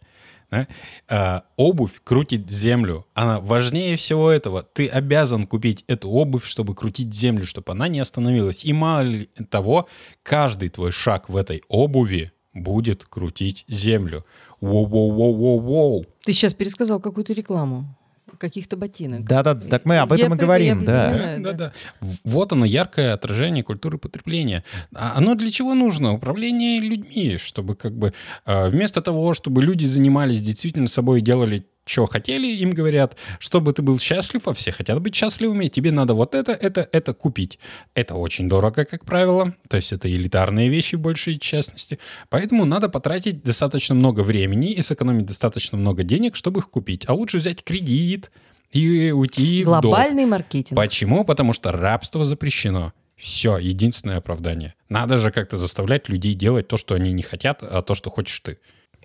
Да? 0.51 0.67
А, 1.08 1.43
обувь 1.58 2.01
крутит 2.03 2.49
землю. 2.49 3.05
Она 3.13 3.39
важнее 3.39 3.95
всего 3.95 4.29
этого. 4.29 4.63
Ты 4.63 4.88
обязан 4.88 5.45
купить 5.47 5.84
эту 5.88 6.10
обувь, 6.10 6.45
чтобы 6.45 6.75
крутить 6.75 7.13
землю, 7.13 7.45
чтобы 7.45 7.71
она 7.71 7.88
не 7.88 7.99
остановилась. 7.99 8.65
И 8.65 8.73
мало 8.73 9.25
того, 9.49 9.88
каждый 10.23 10.69
твой 10.69 10.91
шаг 10.91 11.29
в 11.29 11.38
этой 11.38 11.63
обуви 11.67 12.31
будет 12.53 13.05
крутить 13.05 13.65
землю. 13.67 14.25
Воу-воу-воу-воу-воу. 14.62 16.05
Ты 16.23 16.34
сейчас 16.34 16.53
пересказал 16.53 16.99
какую-то 16.99 17.34
рекламу 17.34 17.95
каких-то 18.38 18.75
ботинок. 18.77 19.23
Да-да, 19.23 19.55
так 19.55 19.85
мы 19.85 19.97
об 19.99 20.11
Я 20.11 20.17
этом 20.17 20.33
и 20.33 20.38
при- 20.38 20.45
говорим, 20.45 20.79
я 20.81 20.85
да. 20.85 21.35
Да, 21.39 21.51
да. 21.53 21.71
В- 22.01 22.17
Вот 22.25 22.51
оно, 22.51 22.65
яркое 22.65 23.13
отражение 23.13 23.63
культуры 23.63 23.97
потребления. 23.97 24.63
А 24.93 25.17
оно 25.17 25.35
для 25.35 25.49
чего 25.49 25.73
нужно? 25.73 26.13
Управление 26.13 26.79
людьми, 26.79 27.38
чтобы 27.38 27.75
как 27.75 27.97
бы 27.97 28.13
э, 28.45 28.69
вместо 28.69 29.01
того, 29.01 29.33
чтобы 29.33 29.61
люди 29.63 29.85
занимались 29.85 30.41
действительно 30.41 30.88
собой 30.88 31.19
и 31.19 31.21
делали 31.21 31.65
что 31.85 32.05
хотели, 32.05 32.47
им 32.47 32.71
говорят, 32.71 33.15
чтобы 33.39 33.73
ты 33.73 33.81
был 33.81 33.99
счастлив, 33.99 34.47
а 34.47 34.53
все 34.53 34.71
хотят 34.71 34.99
быть 35.01 35.15
счастливыми, 35.15 35.67
тебе 35.67 35.91
надо 35.91 36.13
вот 36.13 36.33
это, 36.33 36.51
это, 36.51 36.87
это 36.91 37.13
купить. 37.13 37.59
Это 37.93 38.15
очень 38.15 38.49
дорого, 38.49 38.85
как 38.85 39.05
правило, 39.05 39.53
то 39.69 39.77
есть 39.77 39.93
это 39.93 40.11
элитарные 40.11 40.69
вещи 40.69 40.95
в 40.95 40.99
большей 40.99 41.37
частности, 41.37 41.99
поэтому 42.29 42.65
надо 42.65 42.89
потратить 42.89 43.43
достаточно 43.43 43.95
много 43.95 44.21
времени 44.21 44.71
и 44.71 44.81
сэкономить 44.81 45.25
достаточно 45.25 45.77
много 45.77 46.03
денег, 46.03 46.35
чтобы 46.35 46.61
их 46.61 46.69
купить. 46.69 47.05
А 47.07 47.13
лучше 47.13 47.37
взять 47.37 47.63
кредит 47.63 48.31
и 48.71 49.11
уйти 49.11 49.63
в 49.63 49.67
долг. 49.67 49.83
Глобальный 49.83 50.25
маркетинг. 50.25 50.75
Почему? 50.75 51.23
Потому 51.23 51.53
что 51.53 51.71
рабство 51.71 52.25
запрещено. 52.25 52.93
Все, 53.15 53.57
единственное 53.57 54.17
оправдание. 54.17 54.75
Надо 54.89 55.17
же 55.17 55.31
как-то 55.31 55.57
заставлять 55.57 56.09
людей 56.09 56.33
делать 56.33 56.67
то, 56.67 56.77
что 56.77 56.95
они 56.95 57.13
не 57.13 57.21
хотят, 57.21 57.63
а 57.63 57.81
то, 57.81 57.93
что 57.93 58.09
хочешь 58.09 58.39
ты. 58.41 58.59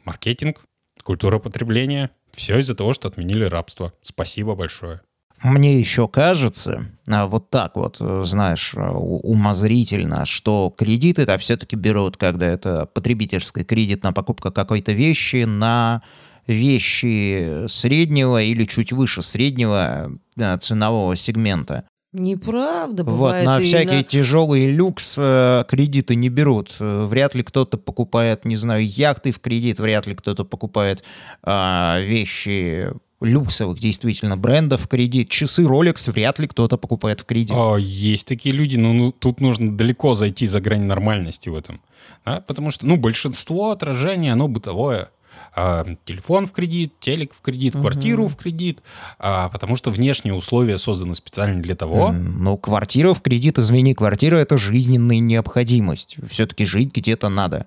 Маркетинг, 0.04 0.64
культура 1.02 1.38
потребления. 1.38 2.10
Все 2.32 2.58
из-за 2.58 2.74
того, 2.74 2.92
что 2.92 3.08
отменили 3.08 3.44
рабство. 3.44 3.92
Спасибо 4.02 4.54
большое. 4.54 5.00
Мне 5.42 5.78
еще 5.80 6.06
кажется, 6.06 6.92
а, 7.08 7.26
вот 7.26 7.48
так 7.48 7.76
вот, 7.76 7.96
э, 8.00 8.22
знаешь, 8.26 8.74
у- 8.74 9.20
умозрительно, 9.20 10.26
что 10.26 10.72
кредиты 10.76 11.22
это 11.22 11.38
все-таки 11.38 11.76
берут, 11.76 12.18
когда 12.18 12.46
это 12.46 12.84
потребительский 12.84 13.64
кредит 13.64 14.02
на 14.02 14.12
покупку 14.12 14.52
какой-то 14.52 14.92
вещи, 14.92 15.44
на 15.44 16.02
вещи 16.46 17.66
среднего 17.68 18.42
или 18.42 18.64
чуть 18.64 18.92
выше 18.92 19.22
среднего 19.22 20.12
э, 20.36 20.58
ценового 20.58 21.16
сегмента. 21.16 21.84
Неправда, 22.12 23.04
Вот, 23.04 23.12
бывает. 23.12 23.46
на 23.46 23.60
и 23.60 23.64
всякий 23.64 23.96
на- 23.96 24.02
тяжелый 24.02 24.72
люкс 24.72 25.14
э, 25.16 25.64
кредиты 25.68 26.16
не 26.16 26.28
берут. 26.28 26.74
Э, 26.80 27.04
Вряд 27.06 27.36
ли 27.36 27.44
кто-то 27.44 27.78
покупает, 27.78 28.44
не 28.44 28.56
знаю, 28.56 28.84
яхты 28.84 29.30
в 29.30 29.38
кредит, 29.38 29.78
вряд 29.78 30.06
ли 30.08 30.14
кто-то 30.16 30.44
покупает 30.44 31.04
а, 31.42 32.00
вещи 32.00 32.88
люксовых 33.20 33.78
действительно 33.78 34.36
брендов 34.36 34.82
в 34.82 34.88
кредит. 34.88 35.28
Часы 35.28 35.62
Rolex 35.62 36.10
вряд 36.10 36.38
ли 36.38 36.48
кто-то 36.48 36.78
покупает 36.78 37.20
в 37.20 37.24
кредит. 37.26 37.56
О, 37.56 37.76
есть 37.76 38.26
такие 38.26 38.54
люди, 38.54 38.76
но 38.76 38.92
ну, 38.92 39.12
тут 39.12 39.40
нужно 39.40 39.76
далеко 39.76 40.14
зайти 40.14 40.46
за 40.46 40.60
грань 40.60 40.84
нормальности 40.84 41.48
в 41.48 41.54
этом. 41.54 41.80
Да? 42.24 42.40
Потому 42.40 42.70
что, 42.70 42.86
ну, 42.86 42.96
большинство 42.96 43.70
отражений, 43.70 44.32
оно 44.32 44.48
бытовое. 44.48 45.10
А, 45.54 45.84
телефон 46.04 46.46
в 46.46 46.52
кредит, 46.52 46.94
телек 47.00 47.34
в 47.34 47.40
кредит, 47.40 47.74
квартиру 47.74 48.26
в 48.26 48.36
кредит, 48.36 48.82
а, 49.18 49.48
потому 49.48 49.76
что 49.76 49.90
внешние 49.90 50.34
условия 50.34 50.78
созданы 50.78 51.14
специально 51.14 51.62
для 51.62 51.74
того, 51.74 52.12
Ну, 52.12 52.56
квартира 52.56 53.14
в 53.14 53.22
кредит, 53.22 53.58
извини, 53.58 53.94
квартира 53.94 54.36
это 54.36 54.58
жизненная 54.58 55.18
необходимость. 55.18 56.16
Все-таки 56.28 56.64
жить 56.64 56.92
где-то 56.94 57.28
надо. 57.28 57.66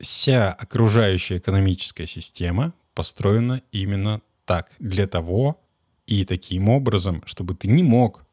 вся 0.00 0.50
окружающая 0.52 1.38
экономическая 1.38 2.06
система 2.06 2.72
построена 2.94 3.62
именно 3.70 4.20
так, 4.44 4.70
для 4.80 5.06
того 5.06 5.60
и 6.06 6.24
таким 6.24 6.68
образом, 6.68 7.22
чтобы 7.24 7.54
ты 7.54 7.68
не 7.68 7.82
мог 7.82 8.24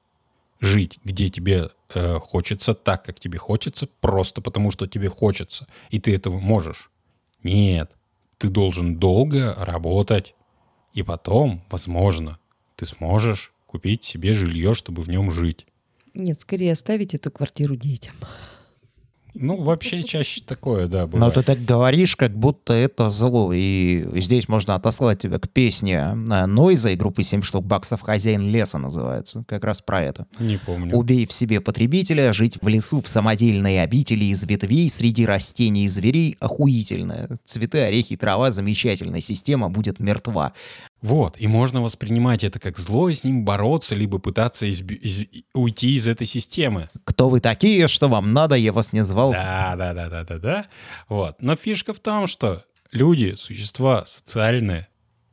жить, 0.59 0.99
где 1.03 1.29
тебе 1.29 1.69
э, 1.93 2.15
хочется, 2.19 2.73
так, 2.73 3.05
как 3.05 3.19
тебе 3.19 3.37
хочется, 3.37 3.87
просто 4.01 4.41
потому, 4.41 4.71
что 4.71 4.87
тебе 4.87 5.07
хочется, 5.09 5.67
и 5.89 5.99
ты 5.99 6.13
этого 6.15 6.39
можешь. 6.39 6.89
Нет, 7.43 7.91
ты 8.39 8.49
должен 8.49 8.95
долго 8.95 9.53
работать, 9.59 10.33
и 10.93 11.03
потом, 11.03 11.61
возможно, 11.69 12.39
ты 12.75 12.85
сможешь 12.85 13.53
купить 13.67 14.03
себе 14.03 14.33
жилье, 14.33 14.73
чтобы 14.73 15.03
в 15.03 15.09
нем 15.09 15.29
жить. 15.29 15.67
Нет, 16.15 16.39
скорее 16.39 16.71
оставить 16.71 17.13
эту 17.13 17.29
квартиру 17.29 17.75
детям. 17.75 18.15
Ну, 19.41 19.55
вообще 19.63 20.03
чаще 20.03 20.41
такое, 20.45 20.87
да, 20.87 21.01
Но 21.01 21.07
бывает. 21.07 21.33
ты 21.35 21.43
так 21.43 21.63
говоришь, 21.63 22.17
как 22.17 22.37
будто 22.37 22.73
это 22.73 23.09
зло. 23.09 23.51
И 23.53 24.05
здесь 24.19 24.49
можно 24.49 24.75
отослать 24.75 25.19
тебя 25.19 25.39
к 25.39 25.47
песне 25.47 26.13
э, 26.13 26.45
Нойза 26.45 26.89
и 26.89 26.95
группы 26.95 27.23
7 27.23 27.41
штук 27.41 27.65
баксов 27.65 28.01
«Хозяин 28.01 28.49
леса» 28.49 28.77
называется. 28.77 29.45
Как 29.47 29.63
раз 29.63 29.81
про 29.81 30.03
это. 30.03 30.27
Не 30.39 30.57
помню. 30.57 30.93
Убей 30.93 31.25
в 31.25 31.31
себе 31.31 31.61
потребителя, 31.61 32.33
жить 32.33 32.57
в 32.61 32.67
лесу 32.67 33.01
в 33.01 33.07
самодельной 33.07 33.81
обители 33.81 34.25
из 34.25 34.43
ветвей 34.43 34.89
среди 34.89 35.25
растений 35.25 35.85
и 35.85 35.87
зверей 35.87 36.35
охуительно. 36.41 37.29
Цветы, 37.45 37.79
орехи, 37.79 38.17
трава 38.17 38.51
замечательная, 38.51 39.21
система 39.21 39.69
будет 39.69 39.99
мертва. 39.99 40.51
Вот, 41.01 41.35
и 41.39 41.47
можно 41.47 41.81
воспринимать 41.81 42.43
это 42.43 42.59
как 42.59 42.77
зло 42.77 43.07
и 43.09 43.13
с 43.13 43.23
ним 43.23 43.45
бороться, 43.45 43.95
либо 43.95 44.19
пытаться 44.19 44.67
изби- 44.67 44.95
из- 44.97 45.25
уйти 45.53 45.95
из 45.95 46.07
этой 46.07 46.27
системы. 46.27 46.89
Кто 47.05 47.29
вы 47.29 47.39
такие, 47.39 47.87
что 47.87 48.09
вам 48.09 48.33
надо, 48.33 48.55
я 48.55 48.73
вас 48.73 48.91
не 48.91 49.05
звал. 49.05 49.31
Да, 49.31 49.75
да, 49.77 49.93
да, 49.93 50.09
да, 50.09 50.23
да, 50.25 50.37
да. 50.39 50.65
Вот. 51.07 51.41
Но 51.41 51.55
фишка 51.55 51.93
в 51.93 51.99
том, 51.99 52.27
что 52.27 52.63
люди, 52.91 53.35
существа 53.37 54.03
социальные, 54.05 54.87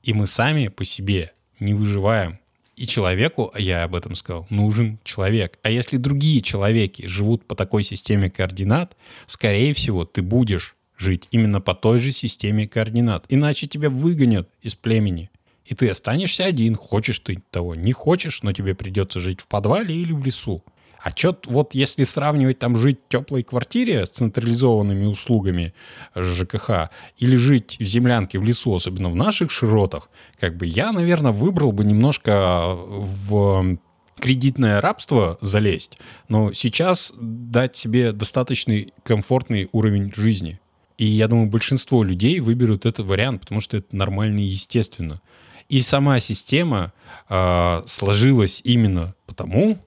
и 0.05 0.13
мы 0.13 0.27
сами 0.29 0.69
по 0.69 0.85
себе 0.85 1.33
не 1.59 1.75
выживаем. 1.75 2.39
И 2.77 2.87
человеку, 2.87 3.51
а 3.55 3.59
я 3.61 3.85
об 3.85 3.95
этом 3.95 4.15
сказал, 4.15 4.47
нужен 4.51 5.01
человек. 5.03 5.59
А 5.63 5.71
если 5.71 5.97
другие 5.97 6.43
человеки 6.43 7.07
живут 7.07 7.45
по 7.47 7.55
такой 7.57 7.83
системе 7.83 8.31
координат, 8.31 8.97
скорее 9.27 9.73
всего, 9.73 10.05
ты 10.05 10.21
будешь 10.23 10.77
жить 10.99 11.27
именно 11.31 11.61
по 11.61 11.75
той 11.75 11.99
же 11.99 12.13
системе 12.13 12.69
координат. 12.69 13.25
Иначе 13.31 13.67
тебя 13.67 13.91
выгонят 13.91 14.49
из 14.63 14.75
племени. 14.75 15.31
И 15.67 15.75
ты 15.75 15.89
останешься 15.89 16.45
один, 16.45 16.77
хочешь 16.77 17.19
ты 17.19 17.43
того, 17.51 17.75
не 17.75 17.93
хочешь, 17.93 18.43
но 18.43 18.53
тебе 18.53 18.75
придется 18.75 19.21
жить 19.21 19.41
в 19.41 19.47
подвале 19.47 19.95
или 19.95 20.13
в 20.13 20.25
лесу. 20.25 20.63
А 20.99 21.13
чё, 21.13 21.37
вот 21.47 21.75
если 21.75 22.05
сравнивать 22.05 22.59
там 22.59 22.75
жить 22.75 22.99
в 23.07 23.13
теплой 23.13 23.43
квартире 23.43 24.07
с 24.07 24.11
централизованными 24.11 25.05
услугами 25.05 25.75
ЖКХ 26.17 26.91
или 27.19 27.37
жить 27.37 27.77
в 27.79 27.85
землянке 27.85 28.39
в 28.39 28.45
лесу, 28.45 28.75
особенно 28.75 29.11
в 29.11 29.17
наших 29.17 29.51
широтах, 29.51 30.11
как 30.41 30.57
бы 30.57 30.67
я, 30.67 30.93
наверное, 30.93 31.33
выбрал 31.33 31.73
бы 31.73 31.85
немножко 31.85 32.75
в 32.75 33.79
кредитное 34.19 34.81
рабство 34.81 35.39
залезть, 35.41 35.99
но 36.29 36.53
сейчас 36.53 37.13
дать 37.21 37.77
себе 37.77 38.13
достаточный 38.13 38.93
комфортный 39.05 39.69
уровень 39.73 40.13
жизни. 40.15 40.59
И 40.97 41.05
я 41.05 41.29
думаю, 41.29 41.49
большинство 41.49 42.03
людей 42.03 42.41
выберут 42.41 42.87
этот 42.87 43.07
вариант, 43.07 43.43
потому 43.43 43.61
что 43.61 43.77
это 43.77 43.95
нормально 43.95 44.41
и 44.41 44.45
естественно. 44.45 45.21
И 45.69 45.81
сама 45.81 46.21
система 46.21 46.93
э, 47.29 47.83
сложилась 47.87 48.61
именно 48.65 49.15
потому, 49.27 49.79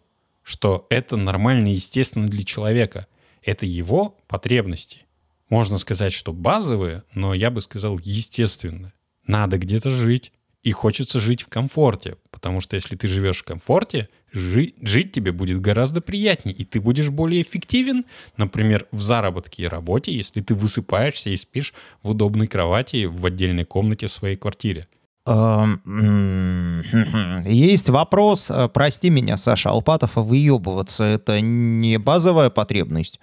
что 0.43 0.87
это 0.89 1.15
нормально 1.15 1.67
и 1.67 1.75
естественно 1.75 2.27
для 2.27 2.43
человека. 2.43 3.07
Это 3.43 3.65
его 3.65 4.17
потребности. 4.27 5.05
Можно 5.49 5.77
сказать, 5.77 6.13
что 6.13 6.33
базовые, 6.33 7.03
но 7.13 7.33
я 7.33 7.49
бы 7.49 7.61
сказал 7.61 7.99
естественно. 8.03 8.93
Надо 9.25 9.57
где-то 9.57 9.89
жить. 9.89 10.31
И 10.61 10.71
хочется 10.71 11.19
жить 11.19 11.41
в 11.41 11.47
комфорте. 11.47 12.17
Потому 12.31 12.59
что 12.59 12.75
если 12.75 12.97
ты 12.97 13.07
живешь 13.07 13.39
в 13.39 13.45
комфорте, 13.45 14.09
жи- 14.33 14.73
жить 14.81 15.13
тебе 15.13 15.31
будет 15.31 15.61
гораздо 15.61 16.01
приятнее. 16.01 16.53
И 16.53 16.65
ты 16.65 16.81
будешь 16.81 17.09
более 17.09 17.41
эффективен, 17.41 18.05
например, 18.35 18.85
в 18.91 19.01
заработке 19.01 19.63
и 19.63 19.67
работе, 19.67 20.11
если 20.11 20.41
ты 20.41 20.53
высыпаешься 20.53 21.29
и 21.29 21.37
спишь 21.37 21.73
в 22.03 22.09
удобной 22.09 22.47
кровати 22.47 23.05
в 23.05 23.25
отдельной 23.25 23.63
комнате 23.63 24.07
в 24.07 24.11
своей 24.11 24.35
квартире. 24.35 24.87
Есть 27.45 27.89
вопрос, 27.89 28.49
э, 28.49 28.67
прости 28.69 29.11
меня, 29.11 29.37
Саша 29.37 29.69
Алпатов, 29.69 30.17
а 30.17 30.21
выебываться 30.21 31.03
это 31.03 31.39
не 31.39 31.97
базовая 31.97 32.49
потребность? 32.49 33.19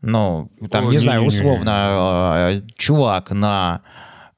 Ну, 0.00 0.50
там, 0.70 0.88
О, 0.88 0.90
не 0.90 0.96
знаю, 0.96 1.20
не-не-не. 1.20 1.36
условно, 1.36 2.48
э, 2.52 2.62
чувак 2.76 3.32
на 3.32 3.82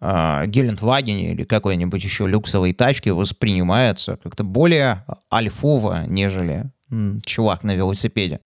э, 0.01 0.47
Гелендвагене 0.47 1.31
или 1.33 1.45
какой-нибудь 1.45 2.03
еще 2.03 2.27
люксовой 2.27 2.73
тачке 2.73 3.13
воспринимается 3.13 4.19
как-то 4.21 4.43
более 4.43 5.05
альфово, 5.33 6.05
нежели 6.09 6.73
чувак 7.25 7.63
на 7.63 7.77
велосипеде. 7.77 8.41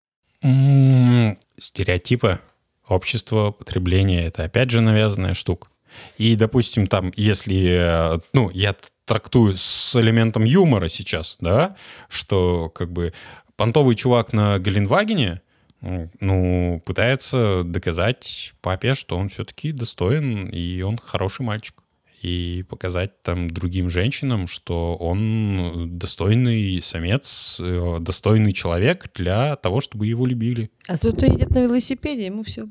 Стереотипы 1.59 2.41
общества 2.87 3.53
потребления— 3.53 4.27
это 4.29 4.45
опять 4.45 4.71
же 4.71 4.83
навязанная 4.83 5.33
штука. 5.33 5.69
И, 6.19 6.37
допустим, 6.37 6.87
там, 6.87 7.13
если, 7.17 8.15
э, 8.15 8.19
ну, 8.33 8.51
я 8.51 8.75
трактую 9.05 9.55
с 9.57 9.95
элементом 9.97 10.45
юмора 10.45 10.89
сейчас, 10.89 11.39
да, 11.41 11.77
что 12.09 12.71
как 12.75 12.93
бы 12.93 13.13
понтовый 13.57 13.95
чувак 13.95 14.33
на 14.33 14.59
Геленвагене, 14.59 15.41
м, 15.81 16.11
ну, 16.21 16.83
пытается 16.85 17.63
доказать 17.65 18.53
папе, 18.61 18.95
что 18.95 19.17
он 19.17 19.29
все-таки 19.29 19.73
достоин, 19.73 20.49
и 20.49 20.83
он 20.83 20.97
хороший 20.99 21.43
мальчик. 21.43 21.83
И 22.23 22.65
показать 22.69 23.23
там 23.23 23.49
другим 23.49 23.91
женщинам, 23.91 24.49
что 24.49 24.97
он 24.97 25.99
достойный 25.99 26.81
самец, 26.83 27.59
э, 27.61 27.99
достойный 28.01 28.53
человек 28.53 29.11
для 29.15 29.55
того, 29.57 29.81
чтобы 29.81 30.07
его 30.07 30.27
любили. 30.27 30.71
А 30.89 30.97
тут 30.97 31.23
едет 31.23 31.51
на 31.51 31.63
велосипеде, 31.63 32.27
ему 32.27 32.43
все. 32.43 32.67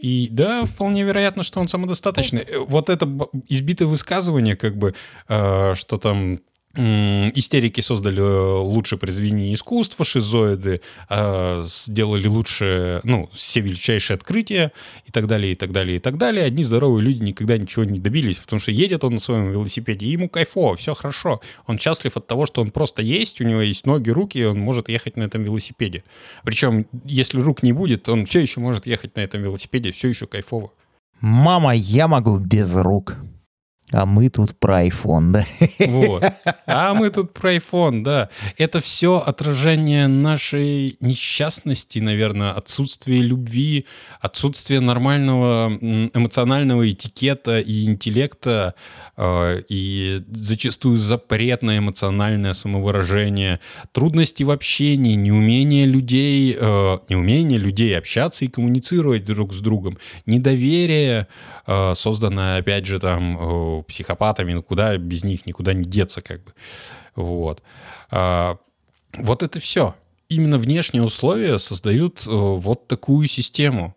И 0.00 0.28
да, 0.30 0.64
вполне 0.64 1.02
вероятно, 1.04 1.42
что 1.42 1.60
он 1.60 1.68
самодостаточный. 1.68 2.42
Э, 2.42 2.58
Вот 2.58 2.90
это 2.90 3.08
избитое 3.48 3.88
высказывание, 3.88 4.56
как 4.56 4.76
бы, 4.76 4.94
э, 5.28 5.74
что 5.74 5.96
там 5.98 6.38
истерики 6.76 7.80
создали 7.80 8.20
э, 8.20 8.58
лучшее 8.60 8.98
произведение 8.98 9.54
искусства, 9.54 10.04
шизоиды 10.04 10.80
э, 11.08 11.62
сделали 11.64 12.28
лучше, 12.28 13.00
ну, 13.04 13.28
все 13.32 13.60
величайшие 13.60 14.16
открытия 14.16 14.72
и 15.06 15.12
так 15.12 15.26
далее, 15.26 15.52
и 15.52 15.54
так 15.54 15.72
далее, 15.72 15.96
и 15.96 15.98
так 15.98 16.18
далее. 16.18 16.44
Одни 16.44 16.62
здоровые 16.62 17.04
люди 17.04 17.24
никогда 17.24 17.56
ничего 17.56 17.84
не 17.84 17.98
добились, 17.98 18.38
потому 18.38 18.60
что 18.60 18.72
едет 18.72 19.04
он 19.04 19.14
на 19.14 19.20
своем 19.20 19.50
велосипеде, 19.50 20.06
и 20.06 20.10
ему 20.10 20.28
кайфово, 20.28 20.76
все 20.76 20.94
хорошо. 20.94 21.40
Он 21.66 21.78
счастлив 21.78 22.16
от 22.16 22.26
того, 22.26 22.46
что 22.46 22.60
он 22.60 22.70
просто 22.70 23.02
есть, 23.02 23.40
у 23.40 23.44
него 23.44 23.60
есть 23.60 23.86
ноги, 23.86 24.10
руки, 24.10 24.38
и 24.38 24.44
он 24.44 24.58
может 24.58 24.88
ехать 24.88 25.16
на 25.16 25.22
этом 25.22 25.42
велосипеде. 25.42 26.04
Причем, 26.44 26.86
если 27.04 27.40
рук 27.40 27.62
не 27.62 27.72
будет, 27.72 28.08
он 28.08 28.26
все 28.26 28.40
еще 28.40 28.60
может 28.60 28.86
ехать 28.86 29.16
на 29.16 29.20
этом 29.20 29.42
велосипеде, 29.42 29.92
все 29.92 30.08
еще 30.08 30.26
кайфово. 30.26 30.72
Мама, 31.20 31.74
я 31.74 32.08
могу 32.08 32.38
без 32.38 32.76
рук. 32.76 33.16
А 33.92 34.04
мы 34.04 34.28
тут 34.30 34.58
про 34.58 34.84
iPhone, 34.84 35.32
да? 35.32 35.46
Вот. 35.86 36.24
А 36.66 36.92
мы 36.94 37.10
тут 37.10 37.32
про 37.32 37.54
iPhone, 37.54 38.02
да. 38.02 38.30
Это 38.58 38.80
все 38.80 39.18
отражение 39.18 40.08
нашей 40.08 40.96
несчастности, 41.00 42.00
наверное, 42.00 42.50
отсутствия 42.50 43.20
любви, 43.20 43.86
отсутствия 44.20 44.80
нормального 44.80 45.68
эмоционального 45.70 46.90
этикета 46.90 47.60
и 47.60 47.84
интеллекта, 47.84 48.74
э, 49.16 49.62
и 49.68 50.20
зачастую 50.32 50.96
запретное 50.96 51.78
эмоциональное 51.78 52.54
самовыражение, 52.54 53.60
трудности 53.92 54.42
в 54.42 54.50
общении, 54.50 55.14
неумение 55.14 55.86
людей, 55.86 56.56
э, 56.58 56.98
неумение 57.08 57.58
людей 57.58 57.96
общаться 57.96 58.44
и 58.44 58.48
коммуницировать 58.48 59.24
друг 59.24 59.54
с 59.54 59.60
другом, 59.60 59.98
недоверие, 60.26 61.28
э, 61.68 61.92
созданное, 61.94 62.58
опять 62.58 62.86
же, 62.86 62.98
там, 62.98 63.75
психопатами, 63.82 64.52
ну 64.52 64.62
куда 64.62 64.96
без 64.96 65.24
них 65.24 65.46
никуда 65.46 65.72
не 65.72 65.84
деться, 65.84 66.20
как 66.20 66.44
бы. 66.44 66.52
Вот. 67.14 67.62
А, 68.10 68.58
Вот 69.18 69.42
это 69.42 69.60
все. 69.60 69.94
Именно 70.28 70.58
внешние 70.58 71.02
условия 71.02 71.58
создают 71.58 72.26
э, 72.26 72.30
вот 72.30 72.88
такую 72.88 73.28
систему. 73.28 73.96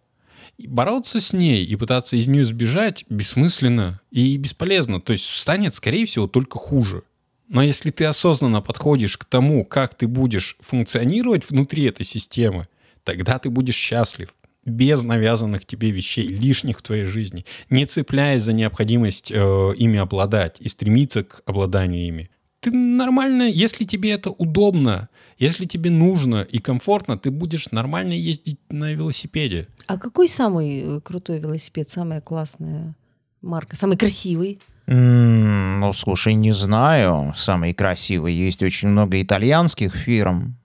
И 0.57 0.67
бороться 0.67 1.19
с 1.19 1.33
ней 1.33 1.63
и 1.63 1.75
пытаться 1.75 2.15
из 2.17 2.27
нее 2.27 2.45
сбежать 2.45 3.05
бессмысленно 3.09 4.01
и 4.11 4.37
бесполезно. 4.37 4.99
То 5.01 5.13
есть 5.13 5.25
станет, 5.25 5.73
скорее 5.73 6.05
всего, 6.05 6.27
только 6.27 6.59
хуже. 6.59 7.03
Но 7.47 7.63
если 7.63 7.89
ты 7.91 8.05
осознанно 8.05 8.61
подходишь 8.61 9.17
к 9.17 9.25
тому, 9.25 9.65
как 9.65 9.95
ты 9.95 10.07
будешь 10.07 10.55
функционировать 10.59 11.49
внутри 11.49 11.85
этой 11.85 12.05
системы, 12.05 12.67
тогда 13.03 13.39
ты 13.39 13.49
будешь 13.49 13.75
счастлив 13.75 14.35
без 14.69 15.03
навязанных 15.03 15.65
тебе 15.65 15.91
вещей, 15.91 16.27
лишних 16.27 16.79
в 16.79 16.81
твоей 16.81 17.05
жизни, 17.05 17.45
не 17.69 17.85
цепляясь 17.85 18.41
за 18.43 18.53
необходимость 18.53 19.31
э, 19.31 19.71
ими 19.77 19.99
обладать 19.99 20.61
и 20.61 20.67
стремиться 20.67 21.23
к 21.23 21.41
обладанию 21.45 22.07
ими. 22.07 22.29
Ты 22.61 22.71
нормально, 22.71 23.43
если 23.43 23.85
тебе 23.85 24.11
это 24.11 24.31
удобно, 24.31 25.07
если 25.37 25.65
тебе 25.65 25.89
нужно 25.89 26.41
и 26.41 26.59
комфортно, 26.59 27.17
ты 27.17 27.31
будешь 27.31 27.71
нормально 27.71 28.13
ездить 28.13 28.59
на 28.69 28.91
велосипеде. 28.91 29.67
А 29.87 29.97
какой 29.97 30.27
самый 30.27 30.97
э, 30.97 31.01
крутой 31.01 31.39
велосипед, 31.39 31.89
самая 31.89 32.19
классная 32.21 32.95
марка, 33.41 33.75
самый 33.75 33.97
красивый? 33.97 34.59
Ну, 34.91 35.93
слушай, 35.93 36.33
не 36.33 36.51
знаю. 36.51 37.33
Самый 37.35 37.73
красивый. 37.73 38.33
Есть 38.33 38.63
очень 38.63 38.87
много 38.87 39.21
итальянских 39.21 39.95
фирм. 39.95 40.57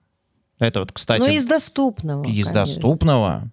Это 0.57 0.79
вот, 0.79 0.91
кстати, 0.91 1.21
Ну, 1.21 1.27
из 1.27 1.45
доступного. 1.45 2.23
из 2.23 2.47
конечно. 2.47 2.53
доступного. 2.53 3.51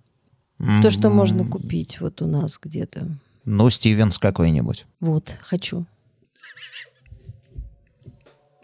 То, 0.83 0.91
что 0.91 1.11
можно 1.11 1.45
купить 1.45 2.01
вот 2.01 2.23
у 2.23 2.27
нас 2.27 2.59
где-то. 2.63 3.19
Ну, 3.45 3.71
Стивенс 3.71 4.19
какой-нибудь. 4.19 4.87
Вот, 5.01 5.35
хочу. 5.43 5.87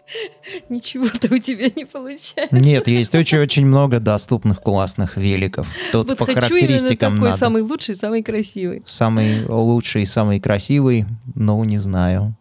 Ничего-то 0.69 1.33
у 1.33 1.37
тебя 1.37 1.69
не 1.75 1.85
получается. 1.85 2.55
Нет, 2.55 2.87
есть 2.87 3.13
очень-очень 3.13 3.65
много 3.65 3.99
доступных 3.99 4.61
классных 4.61 5.17
великов. 5.17 5.69
Тут 5.91 6.07
Вот 6.07 6.17
по 6.17 6.25
хочу 6.25 6.39
характеристикам 6.39 7.13
такой 7.15 7.29
надо. 7.29 7.37
самый 7.37 7.61
лучший, 7.61 7.95
самый 7.95 8.23
красивый. 8.23 8.83
Самый 8.85 9.45
лучший, 9.45 10.05
самый 10.05 10.39
красивый, 10.39 11.05
ну, 11.35 11.63
не 11.63 11.77
знаю. 11.77 12.35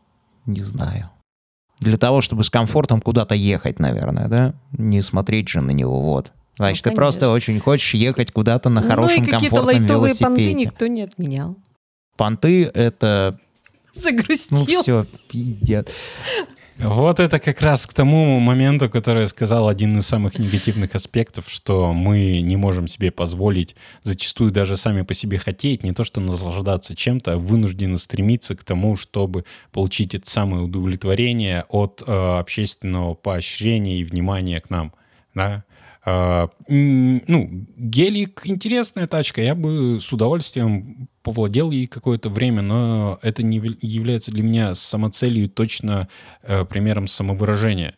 Не 0.46 0.62
знаю. 0.62 1.10
Для 1.80 1.98
того, 1.98 2.20
чтобы 2.20 2.42
с 2.42 2.50
комфортом 2.50 3.00
куда-то 3.00 3.34
ехать, 3.34 3.78
наверное, 3.78 4.28
да? 4.28 4.54
Не 4.72 5.00
смотреть 5.00 5.48
же 5.48 5.60
на 5.60 5.70
него, 5.70 6.00
вот. 6.00 6.32
Значит, 6.58 6.84
ты 6.84 6.90
просто 6.90 7.30
очень 7.30 7.60
хочешь 7.60 7.94
ехать 7.94 8.32
куда-то 8.32 8.68
на 8.68 8.82
хорошем, 8.82 9.18
ну 9.18 9.22
и 9.22 9.30
какие-то 9.30 9.56
комфортном 9.56 9.80
лайтовые 9.80 10.14
понты 10.14 10.42
велосипеде. 10.42 10.66
никто 10.66 10.86
не 10.86 11.02
отменял. 11.02 11.56
Понты— 12.16 12.64
это, 12.74 13.38
Загрустил. 13.94 14.58
ну, 14.58 14.64
все, 14.66 15.06
пиздец. 15.30 15.88
Вот 16.78 17.18
это 17.18 17.40
как 17.40 17.60
раз 17.60 17.88
к 17.88 17.94
тому 17.94 18.38
моменту, 18.38 18.88
который 18.88 19.22
я 19.22 19.26
сказал, 19.26 19.68
один 19.68 19.98
из 19.98 20.06
самых 20.06 20.38
негативных 20.38 20.94
аспектов, 20.94 21.50
что 21.50 21.92
мы 21.92 22.40
не 22.40 22.56
можем 22.56 22.86
себе 22.86 23.10
позволить 23.10 23.74
зачастую 24.04 24.52
даже 24.52 24.76
сами 24.76 25.02
по 25.02 25.12
себе 25.12 25.38
хотеть, 25.38 25.82
не 25.82 25.92
то 25.92 26.04
что 26.04 26.20
наслаждаться 26.20 26.94
чем-то, 26.94 27.32
а 27.32 27.36
вынуждены 27.36 27.98
стремиться 27.98 28.54
к 28.56 28.62
тому, 28.62 28.96
чтобы 28.96 29.44
получить 29.72 30.14
это 30.14 30.30
самое 30.30 30.62
удовлетворение 30.62 31.64
от 31.68 32.02
э, 32.06 32.38
общественного 32.38 33.14
поощрения 33.14 33.98
и 33.98 34.04
внимания 34.04 34.60
к 34.60 34.70
нам. 34.70 34.92
Да? 35.34 35.64
М, 36.68 37.22
ну, 37.26 37.66
гелик 37.76 38.42
интересная 38.44 39.06
тачка, 39.06 39.42
я 39.42 39.54
бы 39.54 39.98
с 40.00 40.12
удовольствием 40.12 41.08
повладел 41.22 41.70
ей 41.70 41.86
какое-то 41.86 42.28
время, 42.28 42.62
но 42.62 43.18
это 43.22 43.42
не 43.42 43.58
является 43.80 44.30
для 44.30 44.42
меня 44.42 44.74
самоцелью 44.74 45.48
точно 45.48 46.08
э, 46.42 46.64
примером 46.64 47.06
самовыражения. 47.06 47.94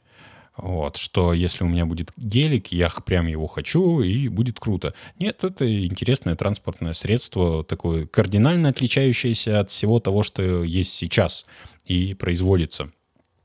Вот, 0.57 0.97
что 0.99 1.33
если 1.33 1.65
у 1.65 1.69
меня 1.69 1.87
будет 1.87 2.11
гелик, 2.17 2.69
я 2.69 2.91
прям 3.07 3.27
его 3.29 3.47
хочу, 3.47 4.01
и 4.03 4.29
будет 4.29 4.61
круто. 4.61 4.95
Нет, 5.19 5.43
это 5.45 5.87
интересное 5.87 6.37
транспортное 6.37 6.93
средство, 6.93 7.65
такое 7.65 8.07
кардинально 8.07 8.69
отличающееся 8.69 9.61
от 9.61 9.71
всего 9.71 10.01
того, 10.01 10.23
что 10.23 10.63
есть 10.63 10.93
сейчас 10.93 11.47
и 11.87 12.15
производится. 12.15 12.93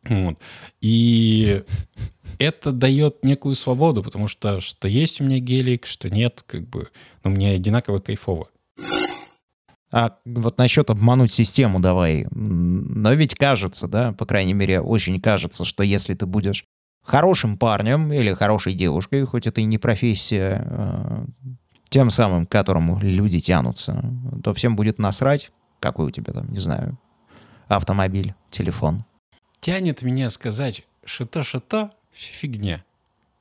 Вот. 0.04 0.38
И 0.82 1.64
это 2.40 2.72
дает 2.72 3.24
некую 3.24 3.56
свободу, 3.56 4.04
потому 4.04 4.28
что 4.28 4.60
что 4.60 4.88
есть 4.88 5.22
у 5.22 5.24
меня 5.24 5.40
гелик, 5.40 5.86
что 5.86 6.10
нет, 6.10 6.44
как 6.46 6.68
бы, 6.68 6.88
ну, 7.24 7.32
мне 7.32 7.52
одинаково 7.52 8.00
кайфово. 8.00 8.50
А 9.92 10.18
вот 10.26 10.58
насчет 10.58 10.90
обмануть 10.90 11.32
систему 11.32 11.80
давай. 11.80 12.28
Но 12.32 13.14
ведь 13.14 13.36
кажется, 13.36 13.88
да, 13.88 14.12
по 14.12 14.26
крайней 14.26 14.54
мере, 14.54 14.82
очень 14.82 15.22
кажется, 15.22 15.64
что 15.64 15.84
если 15.84 16.14
ты 16.16 16.26
будешь 16.26 16.66
хорошим 17.02 17.58
парнем 17.58 18.12
или 18.12 18.34
хорошей 18.34 18.74
девушкой, 18.74 19.24
хоть 19.26 19.48
это 19.48 19.62
и 19.62 19.66
не 19.66 19.78
профессия, 19.78 20.66
э, 20.66 21.26
тем 21.90 22.12
самым, 22.12 22.46
к 22.46 22.52
которому 22.52 23.00
люди 23.00 23.40
тянутся, 23.40 24.04
то 24.44 24.54
всем 24.54 24.76
будет 24.76 24.98
насрать, 24.98 25.52
какой 25.80 26.08
у 26.08 26.12
тебя 26.12 26.34
там, 26.34 26.52
не 26.52 26.60
знаю, 26.60 26.98
автомобиль, 27.68 28.34
телефон. 28.50 29.06
Тянет 29.62 30.02
меня 30.02 30.30
сказать, 30.30 30.84
что-то-что, 31.06 31.92
все 32.16 32.34
фигня. 32.34 32.84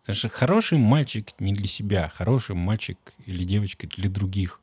Потому 0.01 0.17
что 0.17 0.29
хороший 0.29 0.79
мальчик 0.79 1.31
не 1.39 1.55
для 1.55 1.67
себя, 1.67 2.13
хороший 2.15 2.55
мальчик 2.55 2.99
или 3.25 3.45
девочка 3.45 3.87
для 3.87 4.11
других. 4.11 4.61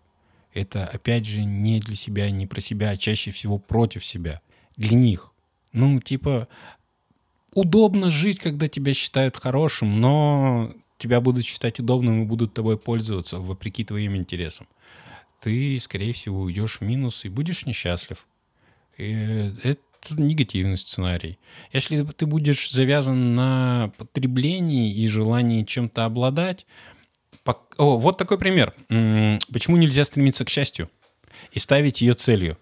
Это, 0.53 0.85
опять 0.85 1.25
же, 1.25 1.43
не 1.43 1.79
для 1.79 1.95
себя, 1.95 2.29
не 2.29 2.45
про 2.45 2.61
себя, 2.61 2.89
а 2.91 2.97
чаще 2.97 3.31
всего 3.31 3.57
против 3.57 4.05
себя. 4.05 4.41
Для 4.77 4.95
них. 4.95 5.31
Ну, 5.71 5.99
типа, 5.99 6.47
удобно 7.53 8.09
жить, 8.09 8.39
когда 8.39 8.67
тебя 8.67 8.93
считают 8.93 9.37
хорошим, 9.37 10.01
но 10.01 10.71
тебя 10.97 11.21
будут 11.21 11.45
считать 11.45 11.79
удобным 11.79 12.21
и 12.21 12.25
будут 12.25 12.53
тобой 12.53 12.77
пользоваться 12.77 13.39
вопреки 13.39 13.83
твоим 13.83 14.15
интересам. 14.15 14.67
Ты, 15.39 15.79
скорее 15.79 16.13
всего, 16.13 16.41
уйдешь 16.41 16.79
в 16.79 16.81
минус 16.81 17.25
и 17.25 17.29
будешь 17.29 17.65
несчастлив. 17.65 18.27
И 18.97 19.51
это 19.63 19.81
негативный 20.09 20.77
сценарий. 20.77 21.39
Если 21.71 22.03
ты 22.03 22.25
будешь 22.25 22.71
завязан 22.71 23.35
на 23.35 23.91
потреблении 23.97 24.93
и 24.93 25.07
желании 25.07 25.63
чем-то 25.63 26.05
обладать... 26.05 26.65
О, 27.77 27.97
вот 27.97 28.17
такой 28.17 28.37
пример. 28.37 28.73
Почему 28.87 29.77
нельзя 29.77 30.03
стремиться 30.05 30.45
к 30.45 30.49
счастью 30.49 30.89
и 31.51 31.59
ставить 31.59 32.01
ее 32.01 32.13
целью? 32.13 32.57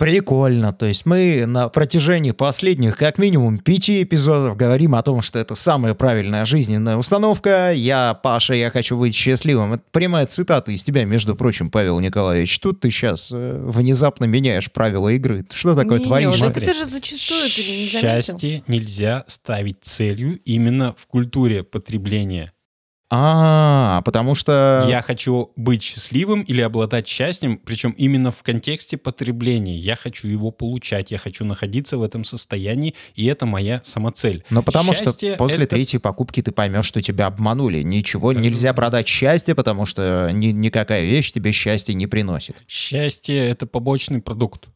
Прикольно. 0.00 0.72
То 0.72 0.86
есть 0.86 1.04
мы 1.04 1.44
на 1.46 1.68
протяжении 1.68 2.30
последних 2.30 2.96
как 2.96 3.18
минимум 3.18 3.58
пяти 3.58 4.02
эпизодов 4.02 4.56
говорим 4.56 4.94
о 4.94 5.02
том, 5.02 5.20
что 5.20 5.38
это 5.38 5.54
самая 5.54 5.92
правильная 5.92 6.46
жизненная 6.46 6.96
установка. 6.96 7.70
Я, 7.74 8.14
Паша, 8.14 8.54
я 8.54 8.70
хочу 8.70 8.96
быть 8.96 9.14
счастливым. 9.14 9.74
Это 9.74 9.82
прямая 9.90 10.24
цитата 10.24 10.72
из 10.72 10.82
тебя, 10.82 11.04
между 11.04 11.36
прочим, 11.36 11.70
Павел 11.70 12.00
Николаевич. 12.00 12.58
Тут 12.60 12.80
ты 12.80 12.90
сейчас 12.90 13.30
внезапно 13.30 14.24
меняешь 14.24 14.72
правила 14.72 15.10
игры. 15.10 15.44
Что 15.52 15.76
такое 15.76 15.98
Не, 15.98 16.04
творишь? 16.06 16.40
не, 16.40 16.46
это 16.46 16.72
же 16.72 16.86
зачастую 16.86 17.50
ты 17.50 17.60
не 17.60 17.90
заметил. 17.90 18.00
Счастье 18.00 18.62
нельзя 18.68 19.24
ставить 19.26 19.82
целью 19.82 20.40
именно 20.46 20.94
в 20.96 21.06
культуре 21.08 21.62
потребления. 21.62 22.54
А, 23.12 24.02
потому 24.02 24.36
что... 24.36 24.86
Я 24.88 25.02
хочу 25.02 25.50
быть 25.56 25.82
счастливым 25.82 26.42
или 26.42 26.60
обладать 26.60 27.08
счастьем, 27.08 27.58
причем 27.58 27.90
именно 27.90 28.30
в 28.30 28.42
контексте 28.44 28.96
потребления. 28.96 29.76
Я 29.76 29.96
хочу 29.96 30.28
его 30.28 30.52
получать, 30.52 31.10
я 31.10 31.18
хочу 31.18 31.44
находиться 31.44 31.98
в 31.98 32.02
этом 32.04 32.22
состоянии, 32.24 32.94
и 33.16 33.26
это 33.26 33.46
моя 33.46 33.80
самоцель. 33.84 34.44
Ну, 34.50 34.62
потому 34.62 34.94
Счастье 34.94 35.30
что 35.32 35.38
после 35.38 35.64
это- 35.64 35.74
третьей 35.74 35.98
покупки 35.98 36.40
ты 36.40 36.52
поймешь, 36.52 36.86
что 36.86 37.02
тебя 37.02 37.26
обманули. 37.26 37.82
Ничего 37.82 38.32
нельзя 38.32 38.72
продать 38.74 39.08
счастье, 39.08 39.56
потому 39.56 39.86
что 39.86 40.30
ни- 40.32 40.52
никакая 40.52 41.02
вещь 41.04 41.32
тебе 41.32 41.50
счастье 41.50 41.94
не 41.94 42.06
приносит. 42.06 42.56
Счастье— 42.68 43.36
это 43.48 43.66
побочный 43.66 44.20
продукт. 44.22 44.68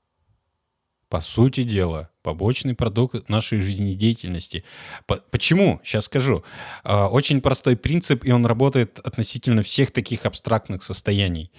По 1.15 1.21
сути 1.21 1.63
дела, 1.63 2.11
побочный 2.23 2.75
продукт 2.75 3.29
нашей 3.29 3.61
жизнедеятельности. 3.61 4.65
По- 5.07 5.23
Почему? 5.31 5.81
Сейчас 5.85 6.07
скажу. 6.07 6.43
А, 6.83 7.07
Очень 7.07 7.41
простой 7.41 7.77
принцип, 7.77 8.25
и 8.25 8.33
он 8.33 8.45
работает 8.45 8.99
относительно 8.99 9.63
всех 9.63 9.93
таких 9.93 10.27
абстрактных 10.27 10.83
состояний. 10.83 11.53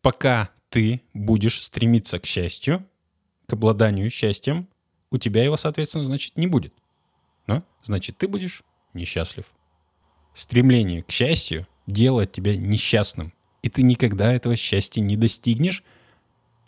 Пока 0.00 0.50
ты 0.68 1.00
будешь 1.14 1.62
стремиться 1.62 2.18
к 2.18 2.26
счастью, 2.26 2.84
к 3.46 3.52
обладанию 3.52 4.10
счастьем, 4.10 4.66
у 5.12 5.18
тебя 5.18 5.44
его, 5.44 5.56
соответственно, 5.56 6.02
значит, 6.02 6.36
не 6.36 6.48
будет. 6.48 6.74
Да? 7.46 7.62
Значит, 7.84 8.18
ты 8.18 8.26
будешь 8.26 8.64
несчастлив. 8.94 9.44
Стремление 10.34 11.04
к 11.04 11.12
счастью 11.12 11.68
делает 11.86 12.32
тебя 12.32 12.56
несчастным. 12.56 13.32
И 13.62 13.68
ты 13.68 13.84
никогда 13.84 14.32
этого 14.32 14.56
счастья 14.56 15.00
не 15.00 15.16
достигнешь, 15.16 15.84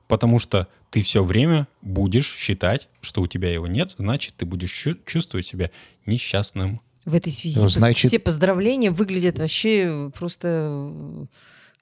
потому 0.06 0.38
что 0.38 0.68
ты 0.94 1.02
все 1.02 1.24
время 1.24 1.66
будешь 1.82 2.32
считать, 2.36 2.86
что 3.00 3.20
у 3.20 3.26
тебя 3.26 3.52
его 3.52 3.66
нет, 3.66 3.96
значит, 3.98 4.34
ты 4.36 4.44
будешь 4.46 4.70
чу- 4.70 4.96
чувствовать 5.04 5.44
себя 5.44 5.72
несчастным. 6.06 6.80
В 7.04 7.16
этой 7.16 7.32
связи 7.32 7.58
Ну, 7.58 7.68
значит- 7.68 8.08
все 8.08 8.20
поздравления 8.20 8.92
выглядят 8.92 9.40
вообще 9.40 10.12
просто 10.16 10.46
э, 10.70 11.24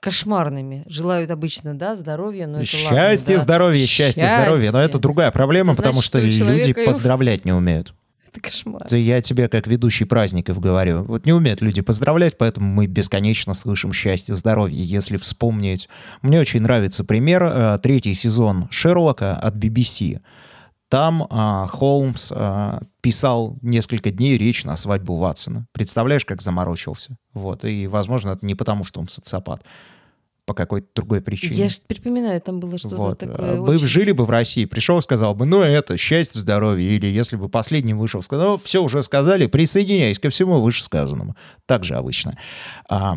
кошмарными. 0.01 0.85
Желают 0.87 1.31
обычно, 1.31 1.75
да, 1.75 1.95
здоровья, 1.95 2.47
но 2.47 2.63
это 2.63 2.75
ладно, 2.85 2.89
счастье, 2.89 3.37
да. 3.37 3.43
здоровье, 3.43 3.85
счастье, 3.87 4.27
здоровье. 4.27 4.71
Но 4.71 4.79
это 4.79 4.87
Счастье. 4.93 5.01
другая 5.03 5.31
проблема, 5.31 5.73
Это 5.75 5.83
потому 5.83 6.01
значит, 6.01 6.07
что 6.07 6.19
что 6.19 6.27
у 6.47 6.49
люди 6.49 6.63
человека 6.73 6.85
поздравлять 6.91 7.45
не 7.45 7.53
умеют. 7.53 7.93
Это 8.33 8.41
кошмар. 8.41 8.83
Это 8.87 8.97
я 8.97 9.21
тебе 9.21 9.49
как 9.49 9.67
ведущий 9.67 10.07
праздников 10.07 10.59
говорю. 10.59 11.05
Вот 11.05 11.27
не 11.27 11.35
умеют 11.35 11.61
люди 11.61 11.83
поздравлять, 11.83 12.39
поэтому 12.39 12.67
мы 12.67 12.87
бесконечно 12.87 13.53
слышим 13.53 13.93
счастье, 13.93 14.35
здоровье. 14.35 14.83
Если 14.83 15.19
вспомнить... 15.19 15.89
Мне 16.23 16.41
очень 16.41 16.63
нравится 16.63 17.05
пример. 17.05 17.43
э, 17.45 17.79
Третий 17.83 18.15
сезон 18.15 18.69
Шерлока 18.71 19.37
от 19.37 19.57
BBC. 19.57 20.21
Там 20.89 21.27
а, 21.31 21.67
Холмс 21.69 22.33
а, 22.35 22.83
писал 23.01 23.57
несколько 23.63 24.11
дней 24.11 24.37
речь 24.37 24.65
на 24.65 24.77
свадьбу 24.77 25.17
Ватсона. 25.17 25.67
Представляешь, 25.73 26.25
как 26.25 26.43
заморочился? 26.43 27.17
Вот. 27.33 27.65
И, 27.65 27.87
возможно, 27.87 28.31
это 28.31 28.45
не 28.45 28.55
потому, 28.55 28.85
что 28.85 29.01
он 29.01 29.09
социопат. 29.09 29.65
По 30.45 30.55
какой-то 30.55 30.89
другой 30.97 31.21
причине. 31.21 31.57
Я 31.57 31.69
же 31.69 31.79
припоминаю, 31.87 32.41
там 32.41 32.59
было 32.59 32.77
что-то 32.77 32.97
Вот. 32.97 33.19
такое. 33.19 33.61
Бы 33.61 33.75
очень- 33.77 33.87
жили 33.87 34.11
бы 34.11 34.25
в 34.27 34.31
России, 34.31 34.65
пришел, 34.65 35.01
сказал 35.01 35.35
бы, 35.37 35.47
ну 35.47 35.63
это, 35.63 35.97
счастье, 35.97 36.41
здоровье. 36.41 36.97
Или 36.97 37.07
если 37.07 37.37
бы 37.37 37.49
последним 37.49 37.99
вышел, 37.99 38.23
сказал, 38.25 38.59
все 38.59 38.83
уже 38.83 39.05
сказали, 39.05 39.47
присоединяюсь 39.47 40.19
ко 40.19 40.31
всему 40.31 40.61
вышесказанному. 40.61 41.37
Так 41.67 41.85
же 41.85 41.95
обычно. 41.95 42.37
А, 42.89 43.15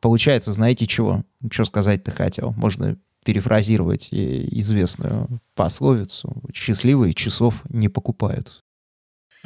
получается, 0.00 0.52
знаете 0.54 0.86
чего? 0.86 1.22
Что 1.50 1.66
сказать-то 1.66 2.12
хотел? 2.12 2.52
Можно 2.56 2.96
перефразировать 3.24 4.08
известную 4.10 5.40
пословицу. 5.54 6.32
Счастливые 6.54 7.12
часов 7.12 7.62
не 7.68 7.88
покупают. 7.90 8.64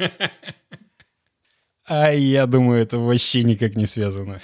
А 1.87 2.09
я 2.11 2.45
думаю, 2.45 2.81
это 2.81 2.99
вообще 2.99 3.43
никак 3.43 3.75
не 3.75 3.85
связано. 3.85 4.39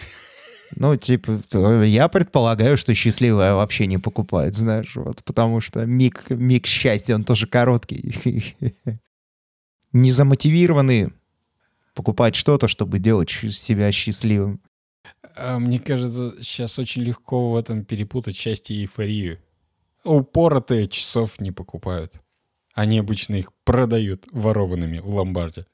Ну, 0.75 0.95
типа, 0.97 1.41
э, 1.53 1.85
я 1.87 2.07
предполагаю, 2.07 2.77
что 2.77 2.93
счастливая 2.93 3.53
вообще 3.53 3.87
не 3.87 3.97
покупает, 3.97 4.53
знаешь, 4.55 4.95
вот, 4.95 5.23
потому 5.23 5.61
что 5.61 5.85
миг, 5.85 6.29
миг 6.29 6.65
счастья, 6.65 7.15
он 7.15 7.23
тоже 7.23 7.47
короткий. 7.47 8.55
не 9.93 10.11
замотивированы 10.11 11.13
покупать 11.93 12.35
что-то, 12.35 12.67
чтобы 12.67 12.99
делать 12.99 13.29
себя 13.29 13.91
счастливым. 13.91 14.61
А, 15.35 15.59
Мне 15.59 15.79
кажется, 15.79 16.35
сейчас 16.41 16.77
очень 16.79 17.03
легко 17.03 17.51
в 17.51 17.55
этом 17.55 17.85
перепутать 17.85 18.35
счастье 18.35 18.75
и 18.75 18.81
эйфорию. 18.81 19.39
Упоротые 20.03 20.87
часов 20.87 21.39
не 21.39 21.51
покупают. 21.51 22.21
Они 22.73 22.99
обычно 22.99 23.35
их 23.35 23.51
продают 23.63 24.25
ворованными 24.31 24.99
в 24.99 25.09
ломбарде. 25.13 25.65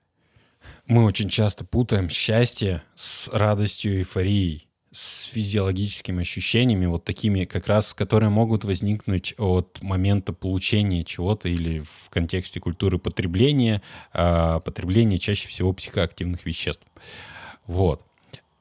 Мы 0.87 1.03
очень 1.03 1.29
часто 1.29 1.65
путаем 1.65 2.09
счастье 2.09 2.83
с 2.95 3.29
радостью 3.29 3.93
и 3.93 3.97
эйфорией, 3.99 4.67
с 4.93 5.23
физиологическими 5.23 6.21
ощущениями, 6.21 6.85
вот 6.85 7.03
такими 7.03 7.45
как 7.45 7.67
раз, 7.67 7.95
которые 7.95 8.29
могут 8.29 8.63
возникнуть 8.63 9.33
от 9.39 9.81
момента 9.81 10.33
получения 10.33 11.03
чего-то 11.03 11.49
или 11.49 11.79
в 11.79 12.09
контексте 12.11 12.59
культуры 12.59 12.99
потребления, 12.99 13.81
а, 14.13 14.59
потребления 14.59 15.17
чаще 15.17 15.47
всего 15.47 15.73
психоактивных 15.73 16.45
веществ. 16.45 16.83
Вот 17.65 18.05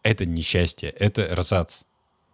это 0.02 0.24
не 0.24 0.40
счастье, 0.40 0.88
это 0.88 1.22
эрзац. 1.22 1.82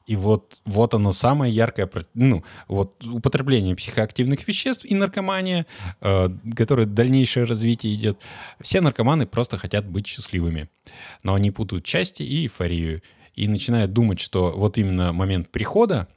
И 0.06 0.16
вот, 0.16 0.62
вот 0.64 0.94
оно 0.94 1.12
самое 1.12 1.52
яркое, 1.52 1.90
ну, 2.14 2.42
вот 2.66 3.04
употребление 3.04 3.76
психоактивных 3.76 4.48
веществ 4.48 4.86
и 4.86 4.94
наркомания, 4.94 5.66
э, 6.00 6.30
которое 6.56 6.86
дальнейшее 6.86 7.44
развитие 7.44 7.94
идет. 7.94 8.18
Все 8.58 8.80
наркоманы 8.80 9.26
просто 9.26 9.58
хотят 9.58 9.86
быть 9.86 10.06
счастливыми. 10.06 10.70
Но 11.24 11.34
они 11.34 11.50
путают 11.50 11.86
счастье 11.86 12.24
и 12.24 12.44
эйфорию. 12.44 13.02
И 13.38 13.46
начинают 13.46 13.92
думать, 13.92 14.18
что 14.18 14.50
вот 14.50 14.78
именно 14.78 15.12
момент 15.12 15.48
прихода, 15.50 16.08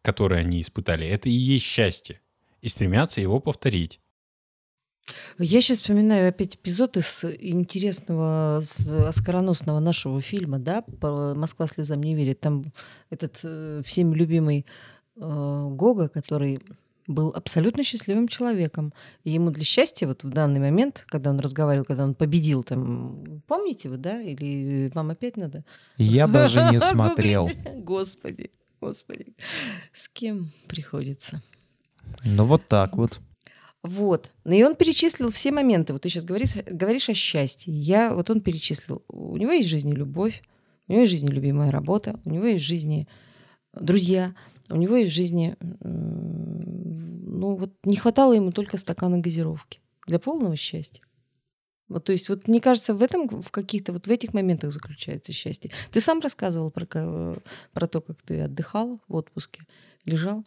который 0.00 0.38
они 0.38 0.60
испытали, 0.60 1.08
это 1.08 1.28
и 1.28 1.32
есть 1.32 1.64
счастье. 1.64 2.20
И 2.60 2.68
стремятся 2.68 3.20
его 3.20 3.40
повторить. 3.40 3.98
Я 5.38 5.60
сейчас 5.60 5.78
вспоминаю 5.78 6.28
опять 6.28 6.54
эпизод 6.54 6.96
из 6.96 7.24
интересного 7.24 8.62
оскароносного 9.08 9.80
нашего 9.80 10.20
фильма, 10.22 10.60
да, 10.60 10.84
«Москва 11.00 11.66
слезам 11.66 12.00
не 12.00 12.14
верит». 12.14 12.38
Там 12.38 12.66
этот 13.10 13.40
э, 13.42 13.82
всеми 13.84 14.14
любимый 14.14 14.64
э, 15.16 15.68
Гога, 15.72 16.08
который 16.08 16.60
был 17.08 17.32
абсолютно 17.34 17.82
счастливым 17.82 18.28
человеком. 18.28 18.92
И 19.24 19.30
ему 19.30 19.50
для 19.50 19.64
счастья 19.64 20.06
вот 20.06 20.22
в 20.22 20.28
данный 20.28 20.60
момент, 20.60 21.04
когда 21.08 21.30
он 21.30 21.40
разговаривал, 21.40 21.84
когда 21.84 22.04
он 22.04 22.14
победил 22.14 22.62
там, 22.62 23.42
помните 23.46 23.88
вы, 23.88 23.96
да? 23.96 24.20
Или 24.20 24.92
вам 24.94 25.10
опять 25.10 25.36
надо? 25.36 25.64
Я 25.96 26.28
даже 26.28 26.68
не 26.70 26.78
смотрел. 26.80 27.50
Господи, 27.76 28.50
господи. 28.80 29.34
С 29.92 30.08
кем 30.08 30.52
приходится? 30.68 31.42
Ну 32.24 32.44
вот 32.44 32.68
так 32.68 32.96
вот. 32.96 33.18
Вот. 33.82 34.30
Ну 34.44 34.52
и 34.52 34.62
он 34.62 34.76
перечислил 34.76 35.30
все 35.30 35.50
моменты. 35.50 35.92
Вот 35.92 36.02
ты 36.02 36.10
сейчас 36.10 36.24
говоришь, 36.24 36.56
говоришь 36.66 37.08
о 37.08 37.14
счастье. 37.14 37.72
Я, 37.72 38.12
вот 38.12 38.28
он 38.30 38.40
перечислил. 38.40 39.02
У 39.08 39.36
него 39.36 39.52
есть 39.52 39.68
в 39.68 39.70
жизни 39.70 39.92
любовь, 39.92 40.42
у 40.88 40.92
него 40.92 41.02
есть 41.02 41.12
в 41.12 41.16
жизни 41.16 41.30
любимая 41.30 41.70
работа, 41.70 42.20
у 42.24 42.30
него 42.30 42.44
есть 42.44 42.64
в 42.64 42.68
жизни 42.68 43.08
друзья, 43.72 44.34
у 44.68 44.76
него 44.76 44.96
есть 44.96 45.12
в 45.12 45.14
жизни... 45.14 45.56
Ну 47.38 47.54
вот 47.54 47.72
не 47.84 47.96
хватало 47.96 48.32
ему 48.32 48.50
только 48.50 48.76
стакана 48.78 49.18
газировки 49.20 49.80
для 50.08 50.18
полного 50.18 50.56
счастья. 50.56 51.04
Вот, 51.86 52.04
то 52.04 52.10
есть, 52.10 52.28
вот 52.28 52.48
мне 52.48 52.60
кажется, 52.60 52.94
в 52.94 53.02
этом, 53.02 53.28
в 53.40 53.50
каких-то, 53.52 53.92
вот 53.92 54.08
в 54.08 54.10
этих 54.10 54.34
моментах 54.34 54.72
заключается 54.72 55.32
счастье. 55.32 55.70
Ты 55.92 56.00
сам 56.00 56.18
рассказывал 56.20 56.72
про, 56.72 56.84
ка- 56.84 57.40
про 57.72 57.86
то, 57.86 58.00
как 58.00 58.20
ты 58.22 58.40
отдыхал 58.40 59.00
в 59.06 59.14
отпуске, 59.14 59.62
лежал 60.04 60.44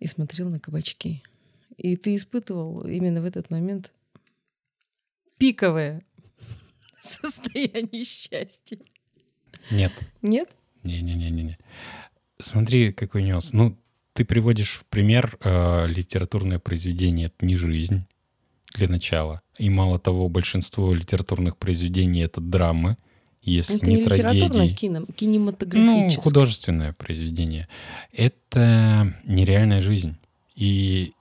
и 0.00 0.08
смотрел 0.08 0.50
на 0.50 0.58
кабачки. 0.58 1.22
И 1.76 1.96
ты 1.96 2.16
испытывал 2.16 2.84
именно 2.84 3.22
в 3.22 3.24
этот 3.24 3.48
момент 3.50 3.92
пиковое 5.38 6.02
состояние 7.00 8.04
счастья. 8.04 8.78
Нет. 9.70 9.92
Нет? 10.20 10.50
Не-не-не-не. 10.82 11.58
Смотри, 12.38 12.92
какой 12.92 13.22
нюанс. 13.22 13.52
Ну, 13.52 13.76
ты 14.12 14.24
приводишь 14.24 14.72
в 14.80 14.84
пример 14.86 15.36
э, 15.40 15.86
литературное 15.88 16.58
произведение 16.58 17.26
«Это 17.26 17.46
не 17.46 17.56
жизнь» 17.56 18.04
для 18.74 18.88
начала. 18.88 19.42
И 19.58 19.68
мало 19.70 19.98
того, 19.98 20.28
большинство 20.28 20.92
литературных 20.94 21.56
произведений— 21.56 22.20
это 22.22 22.40
драмы, 22.40 22.96
если 23.42 23.76
Это 23.76 23.86
не, 23.86 23.96
не 23.96 24.02
литературное, 24.02 24.48
трагедии. 24.50 24.74
кино, 24.74 25.00
Ну, 25.00 25.06
кинематографическое. 25.14 26.22
художественное 26.22 26.92
произведение. 26.92 27.68
Это 28.12 29.14
нереальная 29.24 29.80
жизнь. 29.80 30.16
И 30.54 31.12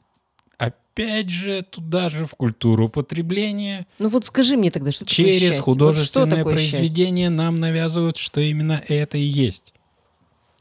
опять 0.58 1.30
же, 1.30 1.64
туда 1.64 2.10
же 2.10 2.26
в 2.26 2.32
культуру 2.36 2.90
потребления 2.90 3.88
Ну 4.00 4.10
вот 4.10 4.26
скажи 4.26 4.56
мне 4.56 4.70
тогда, 4.72 4.92
что 4.92 5.06
такое 5.06 5.16
через 5.16 5.40
счастье? 5.40 5.56
Вот 5.58 5.64
художественное 5.66 6.28
что 6.28 6.36
такое 6.38 6.58
счастье? 6.58 6.78
произведение 6.80 7.30
нам 7.30 7.60
навязывают, 7.60 8.18
что 8.18 8.40
именно 8.42 8.82
это 8.88 9.18
и 9.18 9.24
есть. 9.24 9.74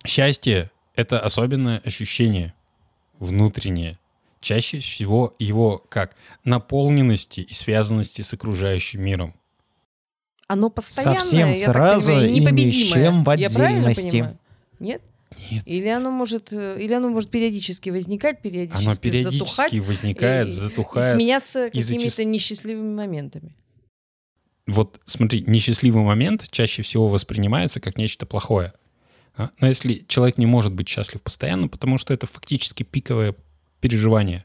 Счастье— 0.07 0.71
это 1.01 1.21
особенное 1.21 1.79
ощущение 1.85 2.55
внутреннее. 3.19 3.99
Чаще 4.41 4.79
всего 4.79 5.35
его 5.39 5.85
как 5.89 6.17
наполненности 6.45 7.41
и 7.41 7.53
связанности 7.53 8.23
с 8.23 8.33
окружающим 8.33 9.03
миром. 9.03 9.35
Оно 10.47 10.71
постоянное, 10.71 11.21
Совсем 11.21 11.49
я 11.49 11.55
так 11.55 11.75
сразу 11.75 12.07
понимаю, 12.09 12.29
и 12.29 12.33
ни 12.33 12.39
с 12.39 12.41
непобедимое. 12.43 12.93
чем 13.05 13.25
в 13.25 13.37
Я 13.37 13.51
правильно 13.51 13.79
отдельности. 13.89 14.11
понимаю? 14.11 14.39
Нет? 14.81 15.03
Нет. 15.51 15.63
Или 15.69 15.89
оно 15.89 16.11
может, 16.11 16.53
э, 16.53 16.81
или 16.83 16.93
оно 16.93 17.09
может 17.09 17.31
периодически 17.31 17.91
возникать, 17.91 18.41
периодически, 18.43 18.85
Оно 18.87 18.97
периодически 18.97 19.35
затухать 19.39 19.79
возникает, 19.79 20.49
и- 20.49 20.51
затухает. 20.51 21.13
и 21.13 21.17
сменяться 21.17 21.67
и 21.67 21.71
какими-то 21.81 22.09
зачаст- 22.09 22.25
несчастливыми 22.25 22.95
моментами. 22.95 23.55
вот 24.67 25.01
смотри, 25.05 25.45
несчастливый 25.47 26.03
момент 26.03 26.49
чаще 26.51 26.83
всего 26.83 27.09
воспринимается 27.09 27.81
как 27.81 27.97
нечто 27.97 28.27
плохое. 28.27 28.73
А? 29.37 29.51
Но 29.61 29.69
если 29.69 30.05
человек 30.09 30.39
не 30.39 30.47
может 30.47 30.73
быть 30.73 30.89
счастлив 30.89 31.23
постоянно, 31.23 31.69
потому 31.69 31.99
что 31.99 32.15
это 32.15 32.27
фактически 32.27 32.83
пиковое 32.83 33.35
переживание, 33.81 34.45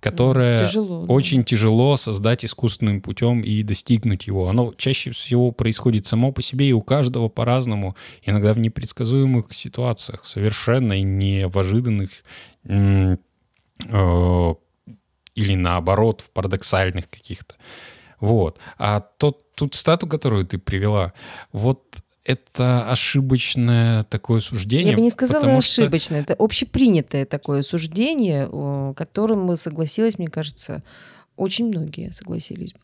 которое 0.00 0.64
Тяжело. 0.64 1.06
да. 1.06 1.12
очень 1.12 1.44
тяжело 1.44 1.96
создать 1.96 2.44
искусственным 2.44 3.00
путем 3.00 3.40
и 3.40 3.62
достигнуть 3.62 4.26
его. 4.26 4.48
Оно 4.48 4.74
чаще 4.76 5.12
всего 5.12 5.52
происходит 5.52 6.06
само 6.06 6.32
по 6.32 6.42
себе 6.42 6.68
и 6.68 6.72
у 6.72 6.80
каждого 6.82 7.28
по-разному, 7.28 7.94
иногда 8.24 8.52
в 8.52 8.58
непредсказуемых 8.58 9.52
ситуациях, 9.54 10.24
совершенно 10.24 11.00
не 11.00 11.46
в 11.46 11.56
ожиданных 11.56 12.10
м, 12.64 13.20
э, 13.86 14.54
или 15.36 15.54
наоборот 15.54 16.20
в 16.20 16.30
парадоксальных 16.30 17.08
каких-то. 17.08 17.54
Вот. 18.18 18.58
А 18.78 19.00
тот, 19.00 19.54
ту 19.54 19.68
цитату, 19.68 20.08
которую 20.08 20.44
ты 20.46 20.58
привела, 20.58 21.12
вот 21.52 22.01
это 22.24 22.88
ошибочное 22.90 24.04
такое 24.04 24.40
суждение. 24.40 24.90
Я 24.90 24.96
бы 24.96 25.02
не 25.02 25.10
сказала 25.10 25.40
потому 25.40 25.60
что-. 25.60 25.84
Это 25.84 26.34
общепринятое 26.38 27.24
такое 27.26 27.62
суждение, 27.62 28.94
которым 28.94 29.56
согласилась, 29.56 30.18
мне 30.18 30.28
кажется, 30.28 30.82
очень 31.36 31.66
многие 31.66 32.12
согласились 32.12 32.72
бы. 32.72 32.80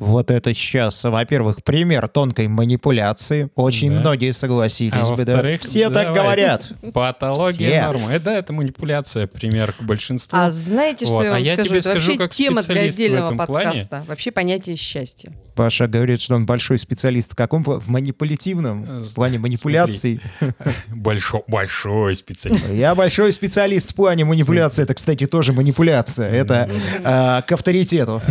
Вот 0.00 0.30
это 0.30 0.54
сейчас, 0.54 1.02
во-первых, 1.02 1.64
пример 1.64 2.06
тонкой 2.06 2.46
манипуляции. 2.46 3.50
Очень 3.56 3.92
Да. 3.92 4.00
многие 4.00 4.32
согласились 4.32 4.94
А 4.94 5.14
бы, 5.16 5.24
да. 5.24 5.32
во-вторых, 5.32 5.60
Все 5.60 5.90
так 5.90 6.06
давай. 6.06 6.20
говорят. 6.22 6.72
Патология 6.94 7.68
Все. 7.70 7.82
нормы. 7.82 8.10
Это, 8.12 8.30
это 8.30 8.52
манипуляция, 8.52 9.26
пример 9.26 9.72
к 9.72 9.82
большинству. 9.82 10.38
А 10.38 10.50
знаете, 10.52 11.04
что 11.04 11.14
Вот. 11.14 11.24
я 11.24 11.30
А 11.30 11.32
вам 11.32 11.42
я 11.42 11.54
скажу? 11.54 11.68
тебе 11.68 11.78
Это 11.80 11.90
скажу, 11.90 12.06
вообще 12.12 12.18
как 12.18 12.30
тема 12.32 12.62
для 12.62 12.82
отдельного 12.82 13.24
этом 13.24 13.46
плане. 13.46 13.64
подкаста. 13.70 14.04
Вообще 14.06 14.30
понятие 14.30 14.76
счастья. 14.76 15.32
Паша 15.56 15.88
говорит, 15.88 16.20
что 16.20 16.36
он 16.36 16.46
большой 16.46 16.78
специалист 16.78 17.32
в 17.32 17.34
каком? 17.34 17.64
В 17.64 17.88
манипулятивном 17.88 18.84
Э, 18.84 19.00
в 19.00 19.14
плане 19.14 19.38
манипуляций. 19.40 20.20
Большой, 20.88 21.42
большой 21.48 22.14
специалист. 22.14 22.70
Я 22.70 22.94
большой 22.94 23.32
специалист 23.32 23.90
в 23.90 23.94
плане 23.96 24.24
манипуляции. 24.24 24.82
Это, 24.84 24.94
кстати, 24.94 25.26
тоже 25.26 25.52
манипуляция. 25.52 26.30
Это 26.30 26.70
а, 27.04 27.42
к 27.42 27.50
авторитету. 27.50 28.22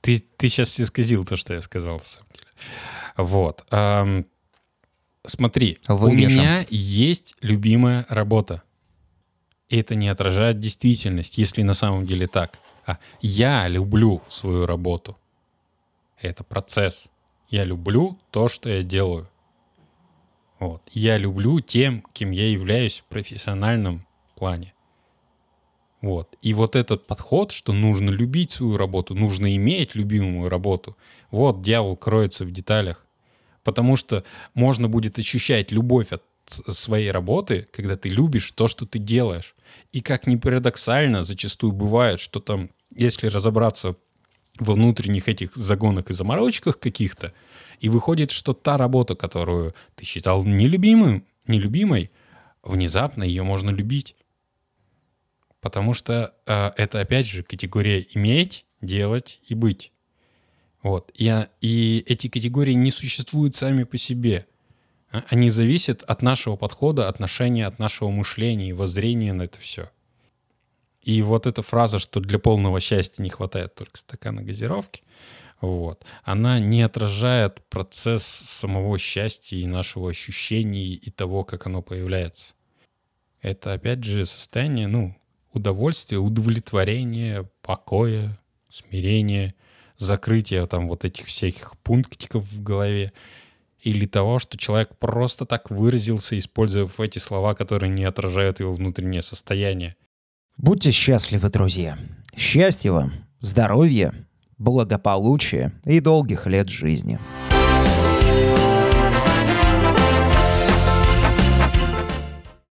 Ты, 0.00 0.20
ты 0.36 0.48
сейчас 0.48 0.78
исказил 0.80 1.24
то, 1.24 1.36
что 1.36 1.54
я 1.54 1.60
сказал, 1.60 1.94
на 1.98 2.04
самом 2.04 2.28
деле. 2.32 2.46
Вот. 3.16 3.64
ам, 3.70 4.26
Смотри, 5.26 5.78
у 5.88 5.96
Вырежем. 5.96 6.38
меня 6.40 6.66
есть 6.70 7.34
любимая 7.42 8.06
работа. 8.08 8.62
И 9.68 9.76
это 9.76 9.94
не 9.94 10.08
отражает 10.08 10.58
действительность, 10.58 11.36
если 11.36 11.62
на 11.62 11.74
самом 11.74 12.06
деле 12.06 12.26
так. 12.26 12.58
А 12.86 12.98
я 13.20 13.68
люблю 13.68 14.22
свою 14.30 14.64
работу. 14.64 15.18
Это 16.18 16.44
процесс. 16.44 17.10
Я 17.50 17.64
люблю 17.64 18.18
то, 18.30 18.48
что 18.48 18.70
я 18.70 18.82
делаю. 18.82 19.28
Вот. 20.58 20.82
Я 20.92 21.18
люблю 21.18 21.60
тем, 21.60 22.02
кем 22.12 22.30
я 22.30 22.50
являюсь 22.50 23.00
в 23.00 23.04
профессиональном 23.04 24.06
плане. 24.34 24.72
Вот. 26.00 26.36
И 26.42 26.54
вот 26.54 26.76
этот 26.76 27.06
подход, 27.06 27.50
что 27.50 27.72
нужно 27.72 28.10
любить 28.10 28.52
свою 28.52 28.76
работу, 28.76 29.14
нужно 29.14 29.54
иметь 29.56 29.94
любимую 29.94 30.48
работу, 30.48 30.96
вот 31.30 31.62
дьявол 31.62 31.96
кроется 31.96 32.44
в 32.44 32.52
деталях. 32.52 33.04
Потому 33.64 33.96
что 33.96 34.24
можно 34.54 34.88
будет 34.88 35.18
ощущать 35.18 35.72
любовь 35.72 36.12
от 36.12 36.22
своей 36.46 37.10
работы, 37.10 37.66
когда 37.72 37.96
ты 37.96 38.08
любишь 38.08 38.52
то, 38.52 38.68
что 38.68 38.86
ты 38.86 38.98
делаешь. 38.98 39.54
И 39.92 40.00
как 40.00 40.26
ни 40.26 40.36
парадоксально, 40.36 41.24
зачастую 41.24 41.72
бывает, 41.72 42.20
что 42.20 42.40
там, 42.40 42.70
если 42.94 43.26
разобраться 43.26 43.96
во 44.58 44.74
внутренних 44.74 45.28
этих 45.28 45.54
загонах 45.54 46.10
и 46.10 46.14
заморочках 46.14 46.78
каких-то, 46.78 47.32
и 47.80 47.88
выходит, 47.88 48.30
что 48.30 48.54
та 48.54 48.76
работа, 48.76 49.14
которую 49.14 49.74
ты 49.94 50.04
считал 50.04 50.44
нелюбимым, 50.44 51.24
нелюбимой, 51.46 52.10
внезапно 52.62 53.22
ее 53.22 53.42
можно 53.42 53.70
любить. 53.70 54.16
Потому 55.60 55.94
что 55.94 56.34
э, 56.46 56.70
это, 56.76 57.00
опять 57.00 57.26
же, 57.26 57.42
категория 57.42 58.06
иметь, 58.14 58.64
делать 58.80 59.40
и 59.48 59.54
быть. 59.54 59.92
Вот. 60.82 61.10
И, 61.14 61.46
и 61.60 62.04
эти 62.06 62.28
категории 62.28 62.74
не 62.74 62.90
существуют 62.90 63.56
сами 63.56 63.84
по 63.84 63.98
себе. 63.98 64.46
А, 65.10 65.24
они 65.28 65.50
зависят 65.50 66.02
от 66.02 66.22
нашего 66.22 66.56
подхода, 66.56 67.08
отношения, 67.08 67.66
от 67.66 67.78
нашего 67.78 68.10
мышления 68.10 68.70
и 68.70 68.72
воззрения 68.72 69.32
на 69.32 69.42
это 69.42 69.58
все. 69.58 69.90
И 71.02 71.22
вот 71.22 71.46
эта 71.46 71.62
фраза, 71.62 71.98
что 71.98 72.20
для 72.20 72.38
полного 72.38 72.80
счастья 72.80 73.22
не 73.22 73.30
хватает 73.30 73.74
только 73.74 73.96
стакана 73.96 74.42
газировки, 74.42 75.02
вот, 75.60 76.04
она 76.22 76.60
не 76.60 76.82
отражает 76.82 77.60
процесс 77.68 78.24
самого 78.24 78.96
счастья 78.98 79.56
и 79.56 79.66
нашего 79.66 80.10
ощущения 80.10 80.84
и 80.84 81.10
того, 81.10 81.44
как 81.44 81.66
оно 81.66 81.82
появляется. 81.82 82.54
Это, 83.40 83.72
опять 83.72 84.04
же, 84.04 84.24
состояние, 84.24 84.86
ну, 84.86 85.16
удовольствия, 85.58 86.18
удовлетворения, 86.18 87.48
покоя, 87.62 88.38
смирения, 88.70 89.54
закрытия 89.98 90.66
там 90.66 90.88
вот 90.88 91.04
этих 91.04 91.26
всяких 91.26 91.76
пунктиков 91.78 92.44
в 92.44 92.62
голове 92.62 93.12
или 93.80 94.06
того, 94.06 94.38
что 94.38 94.58
человек 94.58 94.96
просто 94.98 95.44
так 95.46 95.70
выразился, 95.70 96.38
используя 96.38 96.88
эти 96.98 97.18
слова, 97.18 97.54
которые 97.54 97.90
не 97.90 98.04
отражают 98.04 98.60
его 98.60 98.72
внутреннее 98.72 99.22
состояние. 99.22 99.96
Будьте 100.56 100.90
счастливы, 100.90 101.48
друзья. 101.50 101.96
Счастья 102.36 102.90
вам, 102.90 103.12
здоровья, 103.40 104.12
благополучия 104.58 105.72
и 105.84 106.00
долгих 106.00 106.46
лет 106.46 106.68
жизни. 106.68 107.18